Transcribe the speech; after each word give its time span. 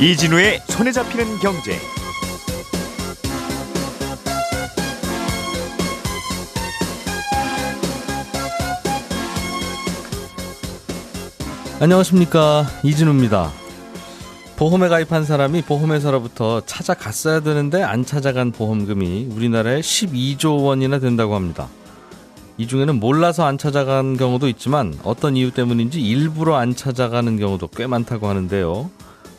이진우의 0.00 0.60
손에 0.68 0.92
잡히는 0.92 1.38
경제. 1.40 1.76
안녕하십니까 11.80 12.64
이진우입니다. 12.84 13.50
보험에 14.54 14.86
가입한 14.86 15.24
사람이 15.24 15.62
보험회사로부터 15.62 16.60
찾아갔어야 16.60 17.40
되는데 17.40 17.82
안 17.82 18.04
찾아간 18.04 18.52
보험금이 18.52 19.26
우리나라에 19.32 19.80
12조 19.80 20.62
원이나 20.62 21.00
된다고 21.00 21.34
합니다. 21.34 21.66
이 22.56 22.68
중에는 22.68 23.00
몰라서 23.00 23.46
안 23.46 23.58
찾아간 23.58 24.16
경우도 24.16 24.46
있지만 24.46 24.96
어떤 25.02 25.36
이유 25.36 25.50
때문인지 25.50 26.00
일부러 26.00 26.54
안 26.54 26.76
찾아가는 26.76 27.36
경우도 27.36 27.66
꽤 27.74 27.88
많다고 27.88 28.28
하는데요. 28.28 28.90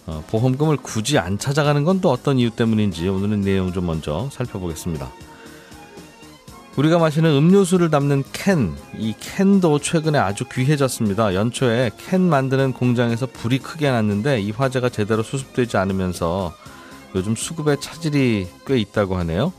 어, 0.09 0.23
보험금을 0.27 0.77
굳이 0.77 1.19
안 1.19 1.37
찾아가는 1.37 1.83
건 1.83 1.99
또 2.01 2.09
어떤 2.11 2.39
이유 2.39 2.49
때문인지 2.49 3.09
오늘은 3.09 3.41
내용 3.41 3.73
좀 3.73 3.85
먼저 3.85 4.29
살펴보겠습니다. 4.31 5.11
우리가 6.77 6.97
마시는 6.97 7.29
음료수를 7.35 7.89
담는 7.89 8.23
캔, 8.31 8.73
이 8.97 9.13
캔도 9.19 9.79
최근에 9.79 10.17
아주 10.17 10.45
귀해졌습니다. 10.49 11.35
연초에 11.35 11.91
캔 11.97 12.21
만드는 12.21 12.71
공장에서 12.71 13.25
불이 13.25 13.59
크게 13.59 13.91
났는데 13.91 14.39
이 14.39 14.51
화재가 14.51 14.87
제대로 14.89 15.23
수습되지 15.23 15.75
않으면서 15.75 16.53
요즘 17.15 17.35
수급에 17.35 17.75
차질이 17.81 18.47
꽤 18.65 18.77
있다고 18.77 19.17
하네요. 19.17 19.51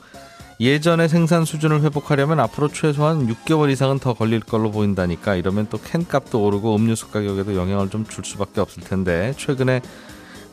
예전의 0.60 1.10
생산 1.10 1.45
수준을 1.45 1.82
회복하려면 1.82 2.40
앞으로 2.40 2.68
최소한 2.68 3.26
6개월 3.26 3.70
이상은 3.70 3.98
더 3.98 4.14
걸릴 4.14 4.40
걸로 4.40 4.70
보인다니까 4.70 5.34
이러면 5.34 5.66
또 5.68 5.78
캔값도 5.78 6.43
오르고 6.43 6.74
음료수 6.76 7.09
가격에도 7.09 7.54
영향을 7.54 7.90
좀 7.90 8.06
줄 8.09 8.24
수밖에 8.24 8.62
없을 8.62 8.82
텐데 8.82 9.34
최근에 9.37 9.82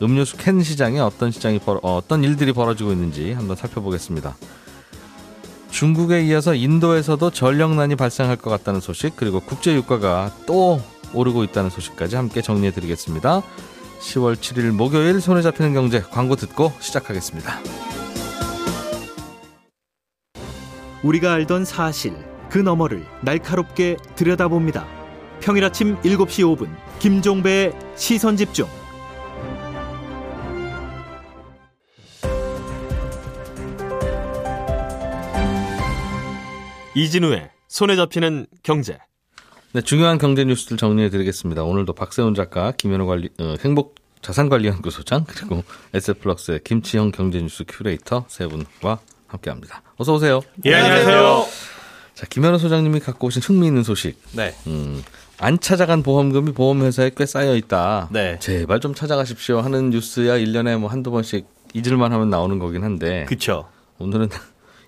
음료수 0.02 0.36
캔 0.36 0.62
시장에 0.62 1.00
어떤 1.00 1.30
시장이 1.30 1.58
벌, 1.58 1.78
어, 1.82 1.96
어떤 1.96 2.22
일들이 2.24 2.52
벌어지고 2.52 2.92
있는지 2.92 3.32
한번 3.32 3.56
살펴보겠습니다. 3.56 4.36
중국에 5.70 6.22
이어서 6.22 6.54
인도에서도 6.54 7.30
전력난이 7.30 7.96
발생할 7.96 8.36
것 8.36 8.50
같다는 8.50 8.80
소식 8.80 9.16
그리고 9.16 9.40
국제 9.40 9.74
유가가 9.74 10.32
또 10.46 10.80
오르고 11.12 11.44
있다는 11.44 11.70
소식까지 11.70 12.16
함께 12.16 12.42
정리해 12.42 12.72
드리겠습니다. 12.72 13.42
10월 14.00 14.36
7일 14.36 14.70
목요일 14.70 15.20
손에 15.20 15.42
잡히는 15.42 15.74
경제 15.74 16.00
광고 16.00 16.36
듣고 16.36 16.72
시작하겠습니다. 16.80 17.58
우리가 21.02 21.32
알던 21.32 21.64
사실 21.64 22.14
그 22.50 22.58
너머를 22.58 23.04
날카롭게 23.22 23.96
들여다봅니다. 24.16 24.86
평일 25.40 25.64
아침 25.64 25.96
7시 26.00 26.56
5분 26.56 26.68
김종배의 26.98 27.72
시선 27.96 28.36
집중. 28.36 28.66
이진우의 36.98 37.48
손에 37.68 37.94
잡히는 37.94 38.46
경제. 38.64 38.98
네, 39.72 39.80
중요한 39.82 40.18
경제 40.18 40.44
뉴스들 40.44 40.76
정리해 40.76 41.10
드리겠습니다. 41.10 41.62
오늘도 41.62 41.92
박세훈 41.92 42.34
작가, 42.34 42.72
김현우 42.72 43.06
관리, 43.06 43.28
어, 43.38 43.54
행복 43.64 43.94
자산관리연구소장, 44.20 45.24
그리고 45.28 45.62
에세플럭스의 45.94 46.60
김치형 46.64 47.12
경제뉴스 47.12 47.62
큐레이터 47.68 48.24
세 48.26 48.48
분과 48.48 48.98
함께 49.28 49.50
합니다. 49.50 49.82
어서 49.96 50.14
오세요. 50.14 50.40
예, 50.64 50.74
안녕하세요. 50.74 51.46
자, 52.14 52.26
김현우 52.28 52.58
소장님이 52.58 52.98
갖고 52.98 53.28
오신 53.28 53.42
흥미있는 53.42 53.84
소식. 53.84 54.20
네. 54.32 54.52
음, 54.66 55.04
안 55.38 55.60
찾아간 55.60 56.02
보험금이 56.02 56.50
보험회사에 56.50 57.12
꽤 57.16 57.26
쌓여 57.26 57.54
있다. 57.54 58.08
네. 58.10 58.40
제발 58.40 58.80
좀 58.80 58.92
찾아가십시오 58.92 59.60
하는 59.60 59.90
뉴스야 59.90 60.36
1년에 60.36 60.76
뭐 60.78 60.90
한두 60.90 61.12
번씩 61.12 61.46
잊을만 61.74 62.12
하면 62.12 62.28
나오는 62.28 62.58
거긴 62.58 62.82
한데. 62.82 63.24
그쵸. 63.28 63.68
오늘은 64.00 64.30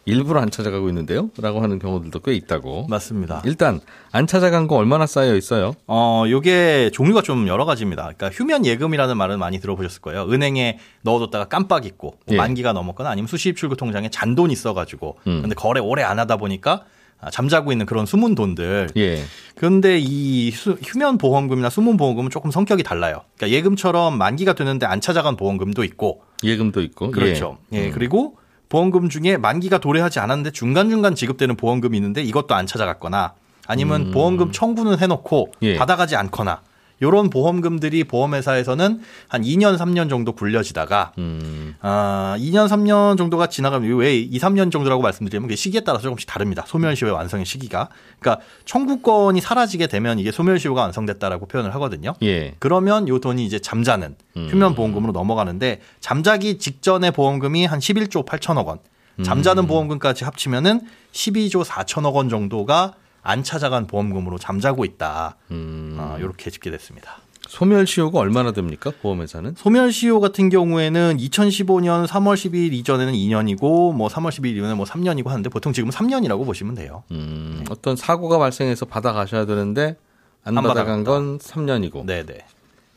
일부러 0.07 0.41
안 0.41 0.51
찾아가고 0.51 0.89
있는데요? 0.89 1.31
라고 1.41 1.61
하는 1.63 1.79
경우들도 1.79 2.21
꽤 2.21 2.33
있다고. 2.35 2.87
맞습니다. 2.89 3.43
일단 3.45 3.81
안 4.13 4.27
찾아간 4.27 4.67
거 4.67 4.77
얼마나 4.77 5.07
쌓여 5.07 5.37
있어요? 5.37 5.75
어, 5.87 6.25
요게 6.29 6.91
종류가 6.93 7.23
좀 7.23 7.47
여러 7.49 7.65
가지입니다. 7.65 8.03
그러니까 8.03 8.31
휴면 8.31 8.65
예금이라는 8.67 9.17
말은 9.17 9.39
많이 9.39 9.61
들어보셨을 9.61 10.01
거예요. 10.01 10.27
은행에 10.31 10.79
넣어뒀다가 11.03 11.45
깜빡 11.47 11.85
잊고 11.87 12.17
뭐 12.27 12.35
예. 12.35 12.37
만기가 12.37 12.73
넘었거나 12.73 13.11
아니면 13.11 13.29
수시입 13.29 13.57
출구 13.57 13.77
통장에 13.77 14.09
잔돈 14.11 14.51
있어가지고 14.51 15.19
음. 15.27 15.41
근데 15.43 15.55
거래 15.55 15.81
오래 15.81 16.03
안 16.03 16.19
하다 16.19 16.39
보니까 16.39 16.85
아, 17.23 17.31
잠자고 17.31 17.71
있는 17.71 17.85
그런 17.85 18.07
숨은 18.07 18.35
돈들. 18.35 18.89
예. 18.97 19.23
그런데 19.55 19.99
이 20.01 20.51
수- 20.53 20.79
휴면 20.83 21.19
보험금이나 21.19 21.69
숨은 21.69 21.99
보험금은 21.99 22.31
조금 22.31 22.51
성격이 22.51 22.83
달라요. 22.83 23.21
그러니까 23.37 23.55
예금처럼 23.59 24.17
만기가 24.17 24.55
되는데 24.55 24.87
안 24.87 25.03
찾아간 25.03 25.37
보험금도 25.37 25.85
있고 25.85 26.23
예금도 26.43 26.81
있고. 26.81 27.11
그렇죠. 27.11 27.59
예, 27.75 27.89
음. 27.89 27.93
그리고 27.93 28.39
보험금 28.71 29.11
중에 29.11 29.37
만기가 29.37 29.79
도래하지 29.79 30.21
않았는데 30.21 30.53
중간중간 30.53 31.15
지급되는 31.15 31.57
보험금이 31.57 31.99
있는데 31.99 32.23
이것도 32.23 32.55
안 32.55 32.67
찾아갔거나 32.67 33.35
아니면 33.67 34.11
보험금 34.13 34.53
청구는 34.53 34.99
해놓고 35.01 35.53
음. 35.57 35.63
예. 35.63 35.77
받아가지 35.77 36.17
않거나 36.17 36.63
이런 37.01 37.31
보험금들이 37.31 38.05
보험회사에서는 38.05 39.01
한 39.29 39.43
2년, 39.43 39.77
3년 39.79 40.09
정도 40.11 40.33
굴려지다가 40.33 41.13
음. 41.19 41.75
아, 41.81 42.37
2년, 42.39 42.69
3년 42.69 43.17
정도가 43.17 43.49
지나가면 43.49 43.97
왜 43.99 44.17
2, 44.19 44.39
3년 44.39 44.71
정도라고 44.71 45.03
말씀드리면 45.03 45.49
그게 45.49 45.57
시기에 45.57 45.81
따라서 45.81 46.05
조금씩 46.05 46.29
다릅니다. 46.29 46.65
소멸시효의 46.67 47.15
완성의 47.15 47.47
시기가. 47.47 47.89
그러니까 48.19 48.45
청구권이 48.67 49.41
사라지게 49.41 49.87
되면 49.87 50.19
이게 50.19 50.31
소멸시효가 50.31 50.83
완성됐다라고 50.83 51.47
표현을 51.47 51.75
하거든요. 51.75 52.15
예. 52.23 52.55
그러면 52.59 53.09
요 53.09 53.19
돈이 53.19 53.45
이제 53.45 53.59
잠자는 53.59 54.17
음. 54.37 54.49
휴면 54.51 54.75
보험금으로 54.75 55.13
넘어가는데 55.13 55.81
잠자기 56.01 56.59
직전의 56.59 57.13
보험금이 57.13 57.65
한 57.65 57.79
11조 57.79 58.27
8천억 58.27 58.67
원. 58.67 58.79
음. 59.19 59.25
잠자는 59.25 59.67
보험금까지 59.67 60.25
합치면은 60.25 60.83
12조 61.13 61.65
4천억 61.65 62.15
원 62.15 62.29
정도가 62.29 62.95
안 63.23 63.43
찾아간 63.43 63.87
보험금으로 63.87 64.39
잠자고 64.39 64.85
있다. 64.85 65.37
음. 65.51 65.97
아, 65.99 66.17
이렇게 66.19 66.51
집계됐습니다. 66.51 67.19
소멸시효가 67.49 68.19
얼마나 68.19 68.53
됩니까? 68.53 68.93
보험회사는? 69.03 69.55
소멸시효 69.57 70.21
같은 70.21 70.51
경우에는 70.51 71.17
2015년 71.17 72.07
3월 72.07 72.35
12일 72.35 72.73
이전에는 72.75 73.13
2년이고 73.13 73.93
뭐 73.93 74.09
3월 74.09 74.29
12일 74.29 74.55
이후에는 74.57 74.77
뭐 74.77 74.87
3년이고 74.87 75.27
하는데 75.27 75.49
보통 75.51 75.73
지금은 75.73 75.93
3년이라고 75.93 76.47
보시면 76.47 76.77
돼요. 76.77 77.03
음. 77.11 77.65
어떤 77.69 77.97
사고가 77.97 78.39
발생해서 78.39 78.87
받아가셔야 78.87 79.47
되는데 79.47 79.97
안, 80.45 80.57
안 80.57 80.65
받아간. 80.65 81.03
건 81.03 81.39
3년이고. 81.39 82.07
네네. 82.07 82.39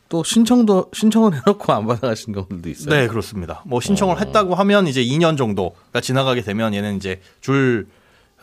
또 0.08 0.22
신청도 0.22 0.90
신청을 0.92 1.34
해놓고 1.34 1.72
안 1.72 1.86
받아가신 1.86 2.32
경우도 2.34 2.68
있어요. 2.68 2.94
네, 2.94 3.08
그렇습니다. 3.08 3.62
뭐 3.66 3.80
신청을 3.80 4.14
어. 4.14 4.18
했다고 4.18 4.54
하면 4.54 4.86
이제 4.86 5.02
2년 5.02 5.36
정도가 5.36 6.00
지나가게 6.00 6.42
되면 6.42 6.74
얘는 6.74 6.96
이제 6.96 7.20
줄 7.40 7.88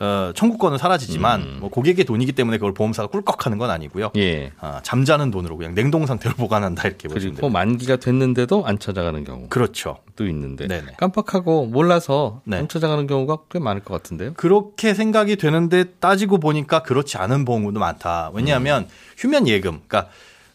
어, 0.02 0.32
청구권은 0.34 0.78
사라지지만 0.78 1.60
뭐 1.60 1.70
고객의 1.70 2.04
돈이기 2.04 2.32
때문에 2.32 2.58
그걸 2.58 2.74
보험사가 2.74 3.06
꿀꺽하는 3.06 3.56
건 3.56 3.70
아니고요. 3.70 4.06
음. 4.16 4.20
예. 4.20 4.50
아, 4.60 4.80
잠자는 4.82 5.30
돈으로 5.30 5.56
그냥 5.56 5.76
냉동 5.76 6.06
상태로 6.06 6.34
보관한다 6.36 6.88
이렇게 6.88 7.06
보시면 7.06 7.34
그리고 7.36 7.46
됩니다. 7.46 7.58
만기가 7.58 7.96
됐는데도 7.96 8.66
안 8.66 8.80
찾아가는 8.80 9.22
경우도 9.22 9.48
그렇죠. 9.48 9.98
있는데 10.20 10.68
네네. 10.68 10.92
깜빡하고 10.98 11.66
몰라서 11.66 12.42
네. 12.44 12.56
안 12.58 12.68
찾아가는 12.68 13.08
경우가 13.08 13.38
꽤 13.50 13.58
많을 13.58 13.82
것 13.82 13.92
같은데요. 13.94 14.34
그렇게 14.34 14.94
생각이 14.94 15.34
되는데 15.34 15.82
따지고 15.98 16.38
보니까 16.38 16.82
그렇지 16.82 17.16
않은 17.18 17.44
보험금도 17.44 17.80
많다. 17.80 18.30
음. 18.30 18.36
왜냐하면 18.36 18.88
휴면 19.16 19.48
예금, 19.48 19.80
그러니까 19.88 20.10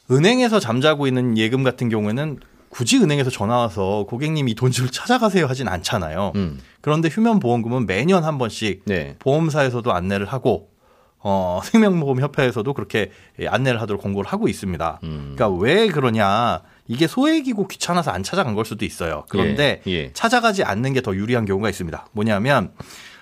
은행에서 0.09 0.61
잠자고 0.61 1.05
있는 1.07 1.37
예금 1.37 1.63
같은 1.63 1.89
경우에는 1.89 2.39
굳이 2.77 2.99
은행에서 2.99 3.31
전화 3.31 3.57
와서 3.57 4.05
고객님이 4.07 4.53
돈좀 4.53 4.89
찾아가세요 4.91 5.47
하진 5.47 5.67
않잖아요. 5.67 6.33
음. 6.35 6.59
그런데 6.81 7.09
휴면 7.09 7.39
보험금은 7.39 7.87
매년 7.87 8.23
한 8.23 8.37
번씩 8.37 8.83
네. 8.85 9.15
보험사에서도 9.17 9.91
안내를 9.91 10.27
하고 10.27 10.69
어, 11.17 11.59
생명보험협회에서도 11.65 12.71
그렇게 12.75 13.09
예, 13.39 13.47
안내를 13.47 13.81
하도록 13.81 13.99
공고를 13.99 14.31
하고 14.31 14.47
있습니다. 14.47 14.99
음. 15.05 15.33
그러니까 15.35 15.59
왜 15.59 15.87
그러냐? 15.87 16.61
이게 16.87 17.07
소액이고 17.07 17.67
귀찮아서 17.67 18.11
안 18.11 18.21
찾아간 18.21 18.53
걸 18.53 18.63
수도 18.63 18.85
있어요. 18.85 19.25
그런데 19.27 19.81
예, 19.87 19.91
예. 19.91 20.11
찾아가지 20.13 20.63
않는 20.63 20.93
게 20.93 21.01
더 21.01 21.15
유리한 21.15 21.45
경우가 21.45 21.71
있습니다. 21.71 22.05
뭐냐면 22.11 22.73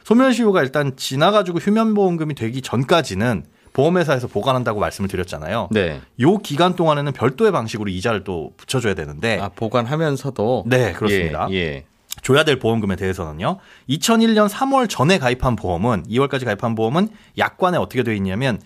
소멸시효가 0.04 0.64
일단 0.64 0.98
지나가지고 0.98 1.60
휴면보험금이 1.60 2.36
되기 2.36 2.62
전까지는 2.62 3.46
보험회사에서 3.76 4.28
보관한다고 4.28 4.80
말씀을 4.80 5.10
드렸잖아요. 5.10 5.68
네. 5.72 6.00
요 6.22 6.38
기간 6.38 6.76
동안에는 6.76 7.12
별도의 7.12 7.52
방식으로 7.52 7.90
이자를 7.90 8.24
또 8.24 8.54
붙여줘야 8.56 8.94
되는데 8.94 9.38
아 9.40 9.50
보관하면서도 9.50 10.64
네 10.68 10.94
그렇습니다. 10.94 11.48
예. 11.52 11.56
예. 11.56 11.86
줘야 12.22 12.46
될 12.46 12.58
보험금에 12.58 12.96
대해서는요. 12.96 13.60
2001년 13.90 14.48
3월 14.48 14.90
전에 14.90 15.20
가입한 15.20 15.58
보험은 15.58 16.06
2월까지 16.10 16.46
가입한 16.46 16.76
보험은 16.76 17.10
약관에 17.38 17.78
어떻게 17.78 18.04
되어 18.04 18.14
있냐면 18.14 18.62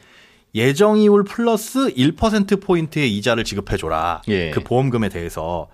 예정이율 0.54 1.24
플러스 1.24 1.92
1% 1.96 2.62
포인트의 2.62 3.12
이자를 3.18 3.44
지급해 3.44 3.78
줘라. 3.78 4.22
예. 4.28 4.52
그 4.52 4.64
보험금에 4.64 5.10
대해서 5.10 5.68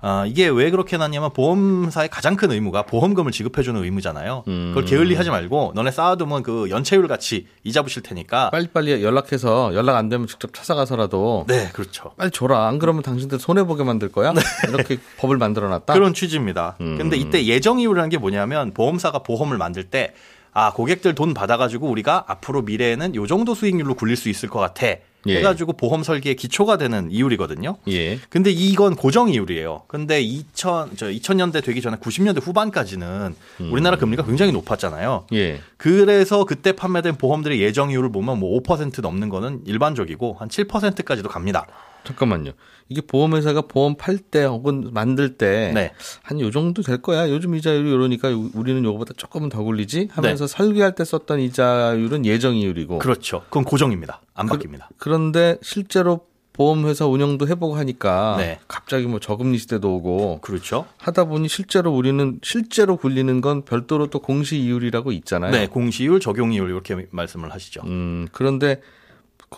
아, 0.00 0.24
이게 0.26 0.48
왜 0.48 0.70
그렇게 0.70 0.96
해놨냐면 0.96 1.32
보험사의 1.32 2.08
가장 2.08 2.36
큰 2.36 2.52
의무가 2.52 2.82
보험금을 2.82 3.32
지급해주는 3.32 3.82
의무잖아요. 3.82 4.44
음. 4.46 4.72
그걸 4.74 4.84
게을리하지 4.84 5.30
말고 5.30 5.72
너네 5.74 5.90
쌓아두면 5.90 6.44
그 6.44 6.70
연체율 6.70 7.08
같이 7.08 7.46
이자 7.64 7.82
붙일 7.82 8.02
테니까. 8.02 8.50
빨리빨리 8.50 9.02
연락해서 9.02 9.74
연락 9.74 9.96
안 9.96 10.08
되면 10.08 10.26
직접 10.26 10.54
찾아가서라도 10.54 11.46
네, 11.48 11.70
그렇죠. 11.72 12.12
빨리 12.16 12.30
줘라. 12.30 12.68
안 12.68 12.78
그러면 12.78 13.02
당신들 13.02 13.40
손해 13.40 13.64
보게 13.64 13.82
만들 13.82 14.10
거야. 14.10 14.32
이렇게 14.68 14.98
법을 15.18 15.36
만들어 15.36 15.68
놨다. 15.68 15.94
그런 15.94 16.14
취지입니다. 16.14 16.76
음. 16.80 16.96
근데 16.96 17.16
이때 17.16 17.44
예정 17.44 17.80
이율이라는 17.80 18.08
게 18.10 18.18
뭐냐면 18.18 18.72
보험사가 18.72 19.20
보험을 19.20 19.58
만들 19.58 19.84
때 19.84 20.14
아, 20.52 20.72
고객들 20.72 21.14
돈 21.14 21.34
받아가지고 21.34 21.88
우리가 21.88 22.24
앞으로 22.26 22.62
미래에는 22.62 23.14
요 23.14 23.26
정도 23.26 23.54
수익률로 23.54 23.94
굴릴 23.94 24.16
수 24.16 24.28
있을 24.28 24.48
것 24.48 24.58
같아. 24.58 24.86
예. 25.26 25.38
해가지고 25.38 25.72
보험 25.74 26.02
설계의 26.02 26.36
기초가 26.36 26.76
되는 26.78 27.10
이율이거든요. 27.10 27.76
예. 27.88 28.18
근데 28.28 28.50
이건 28.50 28.94
고정 28.94 29.28
이율이에요. 29.28 29.82
근데 29.88 30.20
2000, 30.20 30.96
저 30.96 31.06
2000년대 31.06 31.64
되기 31.64 31.80
전에 31.82 31.96
90년대 31.96 32.42
후반까지는 32.42 33.34
우리나라 33.70 33.96
금리가 33.96 34.24
굉장히 34.24 34.52
높았잖아요. 34.52 35.26
예. 35.32 35.60
그래서 35.76 36.44
그때 36.44 36.72
판매된 36.72 37.16
보험들의 37.16 37.60
예정 37.60 37.90
이율을 37.90 38.12
보면 38.12 38.38
뭐 38.38 38.60
5% 38.60 39.00
넘는 39.00 39.28
거는 39.28 39.62
일반적이고 39.66 40.36
한 40.38 40.48
7%까지도 40.48 41.28
갑니다. 41.28 41.66
잠깐만요. 42.04 42.52
이게 42.88 43.02
보험회사가 43.02 43.62
보험 43.62 43.96
팔 43.96 44.18
때 44.18 44.44
혹은 44.44 44.90
만들 44.92 45.36
때 45.36 45.72
네. 45.74 45.92
한요 46.22 46.50
정도 46.50 46.82
될 46.82 47.02
거야. 47.02 47.28
요즘 47.30 47.54
이자율이 47.54 47.90
이러니까 47.90 48.28
우리는 48.54 48.82
요거보다 48.84 49.14
조금은 49.16 49.48
더 49.48 49.62
굴리지 49.62 50.08
하면서 50.10 50.46
네. 50.46 50.56
설계할 50.56 50.94
때 50.94 51.04
썼던 51.04 51.40
이자율은 51.40 52.24
예정 52.24 52.56
이율이고 52.56 52.98
그렇죠. 52.98 53.42
그건 53.44 53.64
고정입니다. 53.64 54.22
안 54.34 54.46
바뀝니다. 54.46 54.86
그런데 54.98 55.58
실제로 55.62 56.26
보험회사 56.54 57.06
운영도 57.06 57.46
해보고 57.46 57.76
하니까 57.76 58.34
네. 58.38 58.58
갑자기 58.66 59.06
뭐 59.06 59.20
저금리 59.20 59.58
시대도 59.58 59.94
오고 59.96 60.40
그렇죠. 60.40 60.86
하다 60.98 61.26
보니 61.26 61.48
실제로 61.48 61.94
우리는 61.94 62.40
실제로 62.42 62.96
굴리는 62.96 63.40
건 63.40 63.62
별도로 63.64 64.08
또 64.08 64.18
공시 64.18 64.58
이율이라고 64.58 65.12
있잖아요. 65.12 65.52
네, 65.52 65.68
공시율, 65.68 66.18
적용이율 66.18 66.68
이렇게 66.70 67.06
말씀을 67.10 67.52
하시죠. 67.52 67.82
음, 67.84 68.26
그런데 68.32 68.80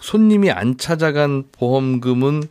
손님이 0.00 0.50
안 0.50 0.76
찾아간 0.76 1.44
보험금은 1.52 2.42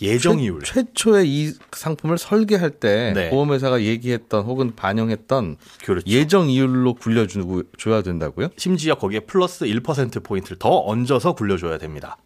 예정이율. 0.00 0.60
최, 0.62 0.84
최초에 0.84 1.24
이 1.26 1.52
상품을 1.72 2.18
설계할 2.18 2.70
때 2.70 3.12
네. 3.14 3.30
보험회사가 3.30 3.82
얘기했던 3.82 4.44
혹은 4.44 4.74
반영했던 4.76 5.56
그렇죠. 5.84 6.06
예정 6.06 6.50
이율로 6.50 6.94
굴려줘야 6.94 8.02
된다고요? 8.02 8.48
심지어 8.56 8.96
거기에 8.96 9.20
플러스 9.20 9.64
1% 9.64 10.22
포인트를 10.22 10.58
더 10.58 10.68
얹어서 10.68 11.32
굴려줘야 11.32 11.78
됩니다. 11.78 12.18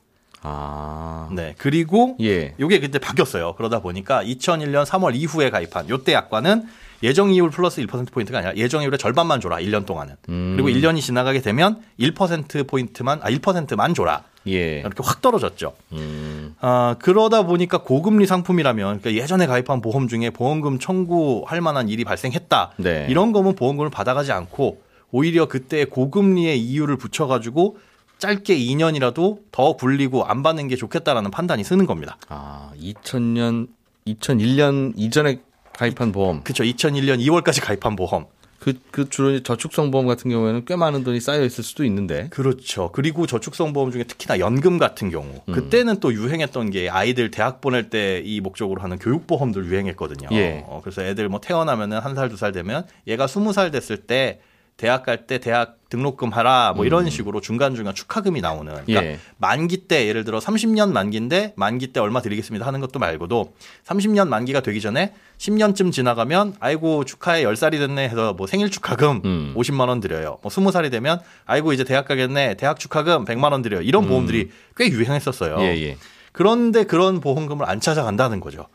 아, 0.43 1.29
네, 1.33 1.55
그리고 1.59 2.17
예, 2.21 2.55
요게 2.59 2.81
그때 2.81 2.99
바뀌었어요. 2.99 3.55
그러다 3.57 3.81
보니까 3.81 4.25
2001년 4.25 4.87
3월 4.87 5.15
이후에 5.15 5.51
가입한 5.51 5.91
요때 5.91 6.15
약관은 6.15 6.67
예정 7.03 7.31
이율 7.31 7.51
플러스 7.51 7.83
1% 7.83 8.11
포인트가 8.11 8.39
아니라 8.39 8.57
예정 8.57 8.83
이율의 8.83 8.99
절반만 8.99 9.41
줘라. 9.41 9.59
1년 9.59 9.87
동안은. 9.87 10.17
음. 10.29 10.57
그리고 10.57 10.69
1년이 10.69 11.01
지나가게 11.01 11.41
되면 11.41 11.83
1% 11.99 12.67
포인트만 12.67 13.21
아 13.23 13.31
1%만 13.31 13.95
줘라. 13.95 14.25
예, 14.49 14.81
이렇게 14.81 15.03
확 15.03 15.21
떨어졌죠. 15.21 15.75
음, 15.93 16.55
아, 16.61 16.97
그러다 17.01 17.43
보니까 17.43 17.79
고금리 17.79 18.27
상품이라면 18.27 19.01
그러니까 19.01 19.23
예전에 19.23 19.47
가입한 19.47 19.81
보험 19.81 20.09
중에 20.09 20.31
보험금 20.31 20.79
청구할 20.79 21.61
만한 21.61 21.89
일이 21.89 22.05
발생했다. 22.05 22.73
네. 22.79 23.07
이런 23.11 23.33
거면 23.33 23.55
보험금을 23.55 23.91
받아가지 23.91 24.33
않고 24.33 24.83
오히려 25.11 25.47
그때 25.47 25.85
고금리의 25.85 26.61
이유를 26.61 26.97
붙여가지고 26.97 27.79
짧게 28.19 28.57
2년이라도 28.59 29.41
더 29.51 29.73
굴리고 29.75 30.25
안 30.25 30.43
받는 30.43 30.69
게 30.69 30.77
좋겠다라는 30.77 31.31
판단이 31.31 31.65
쓰는 31.65 31.87
겁니다. 31.87 32.19
아, 32.29 32.71
2000년, 32.79 33.69
2001년 34.07 34.93
이전에 34.97 35.41
가입한 35.73 36.13
보험, 36.13 36.43
그렇죠. 36.43 36.63
2001년 36.65 37.19
2월까지 37.21 37.65
가입한 37.65 37.97
보험. 37.97 38.27
그, 38.61 38.75
그 38.91 39.09
주로 39.09 39.43
저축성 39.43 39.91
보험 39.91 40.07
같은 40.07 40.31
경우에는 40.31 40.65
꽤 40.67 40.77
많은 40.77 41.03
돈이 41.03 41.19
쌓여 41.21 41.43
있을 41.45 41.65
수도 41.65 41.83
있는데, 41.85 42.29
그렇죠. 42.29 42.93
그리고 42.93 43.27
저축성 43.27 43.73
보험 43.73 43.91
중에 43.91 44.05
특히나 44.05 44.39
연금 44.39 44.77
같은 44.79 45.11
경우 45.11 45.41
음. 45.49 45.53
그때는 45.53 45.99
또 45.99 46.13
유행했던 46.13 46.71
게 46.71 46.89
아이들 46.91 47.31
대학 47.33 47.61
보낼 47.63 47.89
때 47.91 48.23
이 48.23 48.41
목적으로 48.41 48.83
하는 48.83 48.99
교육 48.99 49.27
보험들 49.27 49.65
유행했거든요. 49.65 50.29
예. 50.33 50.63
어, 50.69 50.81
그래서 50.85 51.03
애들 51.03 51.29
뭐 51.31 51.41
태어나면은 51.41 51.99
한 51.99 52.15
살 52.15 52.29
두 52.29 52.37
살 52.37 52.53
되면 52.53 52.87
얘가 53.09 53.27
스무 53.27 53.53
살 53.55 53.71
됐을 53.71 53.97
때 54.03 54.41
대학 54.77 55.05
갈 55.05 55.27
때 55.27 55.39
대학 55.39 55.80
등록금 55.91 56.31
하라 56.31 56.73
뭐 56.75 56.87
이런 56.87 57.11
식으로 57.11 57.41
중간중간 57.41 57.95
축하금이 57.95 58.41
나오는 58.41 58.73
그러니까 58.73 59.01
음. 59.01 59.05
예. 59.05 59.19
만기 59.39 59.89
때 59.89 60.07
예를 60.07 60.25
들어 60.25 60.39
30년 60.39 60.93
만기인데 60.93 61.55
만기 61.57 61.89
때 61.89 62.01
얼마 62.01 62.23
드리겠습니다 62.23 62.65
하는 62.67 62.81
것도 62.81 62.99
말고도 62.99 63.53
30년 63.85 64.29
만기가 64.29 64.61
되기 64.61 64.81
전에 64.81 65.13
10년쯤 65.39 65.93
지나가면 65.93 66.55
아이고 66.61 67.05
축하해 67.05 67.45
10살이 67.45 67.73
됐네 67.79 68.09
해서 68.09 68.33
뭐 68.35 68.47
생일 68.47 68.71
축하금 68.71 69.21
음. 69.25 69.55
50만 69.57 69.89
원 69.89 70.01
드려요. 70.01 70.39
뭐 70.43 70.51
20살이 70.51 70.91
되면 70.91 71.21
아이고 71.47 71.73
이제 71.73 71.83
대학 71.85 72.07
가겠네. 72.07 72.55
대학 72.55 72.79
축하금 72.79 73.25
100만 73.25 73.51
원 73.53 73.63
드려요. 73.63 73.83
이런 73.83 74.07
보험들이 74.07 74.51
꽤 74.77 74.89
유행했었어요. 74.89 75.57
음. 75.57 75.61
예, 75.63 75.77
예. 75.83 75.97
그런데 76.33 76.85
그런 76.85 77.21
보험금을 77.21 77.69
안 77.69 77.81
찾아간다는 77.81 78.39
거죠. 78.41 78.67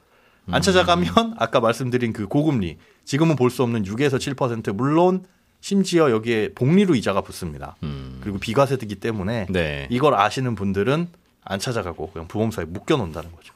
음. 0.50 0.54
안 0.54 0.62
찾아가면 0.62 1.36
아까 1.38 1.60
말씀드린 1.60 2.12
그 2.14 2.28
고금리 2.28 2.78
지금은 3.06 3.36
볼 3.36 3.50
수 3.52 3.64
없는 3.64 3.84
6에서 3.84 4.18
7% 4.18 4.74
물론 4.74 5.24
심지어 5.66 6.12
여기에 6.12 6.54
복리로 6.54 6.94
이자가 6.94 7.22
붙습니다. 7.22 7.76
음. 7.82 8.20
그리고 8.22 8.38
비과세되기 8.38 8.98
때문에 8.98 9.48
네. 9.50 9.88
이걸 9.90 10.14
아시는 10.14 10.54
분들은 10.54 11.08
안 11.44 11.60
찾아가고 11.60 12.12
그냥 12.12 12.28
보험사에 12.28 12.66
묶여 12.66 12.98
놓는다는 12.98 13.32
거죠. 13.32 13.52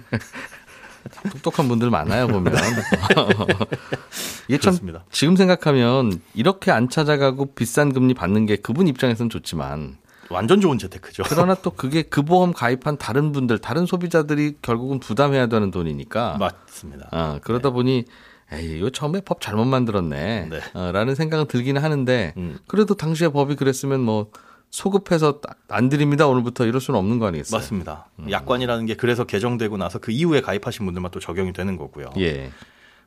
똑똑한 1.32 1.68
분들 1.68 1.90
많아요 1.90 2.28
보면. 2.28 2.54
이게 4.48 4.56
참 4.56 4.72
그렇습니다. 4.72 5.04
지금 5.10 5.36
생각하면 5.36 6.18
이렇게 6.32 6.70
안 6.70 6.88
찾아가고 6.88 7.52
비싼 7.52 7.92
금리 7.92 8.14
받는 8.14 8.46
게 8.46 8.56
그분 8.56 8.88
입장에서는 8.88 9.28
좋지만 9.28 9.98
완전 10.30 10.62
좋은 10.62 10.78
재테크죠. 10.78 11.24
그러나 11.28 11.54
또 11.56 11.72
그게 11.76 12.04
그 12.04 12.22
보험 12.22 12.54
가입한 12.54 12.96
다른 12.96 13.32
분들 13.32 13.58
다른 13.58 13.84
소비자들이 13.84 14.56
결국은 14.62 14.98
부담해야 15.00 15.48
되는 15.48 15.70
돈이니까. 15.70 16.38
맞습니다. 16.38 17.08
아, 17.10 17.38
그러다 17.42 17.68
보니 17.68 18.06
에이 18.52 18.78
이거 18.78 18.90
처음에 18.90 19.20
법 19.22 19.40
잘못 19.40 19.64
만들었네. 19.64 20.48
네. 20.50 20.60
어, 20.74 20.92
라는 20.92 21.14
생각은 21.14 21.46
들기는 21.46 21.82
하는데 21.82 22.32
음. 22.36 22.58
그래도 22.68 22.94
당시에 22.94 23.28
법이 23.28 23.56
그랬으면 23.56 24.00
뭐 24.00 24.30
소급해서 24.70 25.40
따- 25.40 25.54
안 25.68 25.88
드립니다 25.88 26.26
오늘부터 26.26 26.64
이럴 26.66 26.80
수는 26.80 26.98
없는 27.00 27.18
거 27.18 27.26
아니겠어요? 27.26 27.58
맞습니다. 27.58 28.06
음. 28.20 28.30
약관이라는 28.30 28.86
게 28.86 28.94
그래서 28.94 29.24
개정되고 29.24 29.76
나서 29.78 29.98
그 29.98 30.12
이후에 30.12 30.40
가입하신 30.42 30.84
분들만 30.86 31.10
또 31.10 31.18
적용이 31.20 31.52
되는 31.52 31.76
거고요. 31.76 32.10
예. 32.18 32.50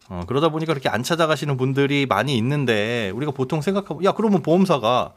어, 0.10 0.24
그러다 0.28 0.50
보니까 0.50 0.74
그렇게 0.74 0.90
안 0.90 1.04
찾아가시는 1.04 1.56
분들이 1.58 2.06
많이 2.06 2.36
있는데 2.38 3.12
우리가 3.16 3.32
보통 3.32 3.62
생각하면 3.62 4.04
야 4.04 4.12
그러면 4.14 4.42
보험사가 4.42 5.14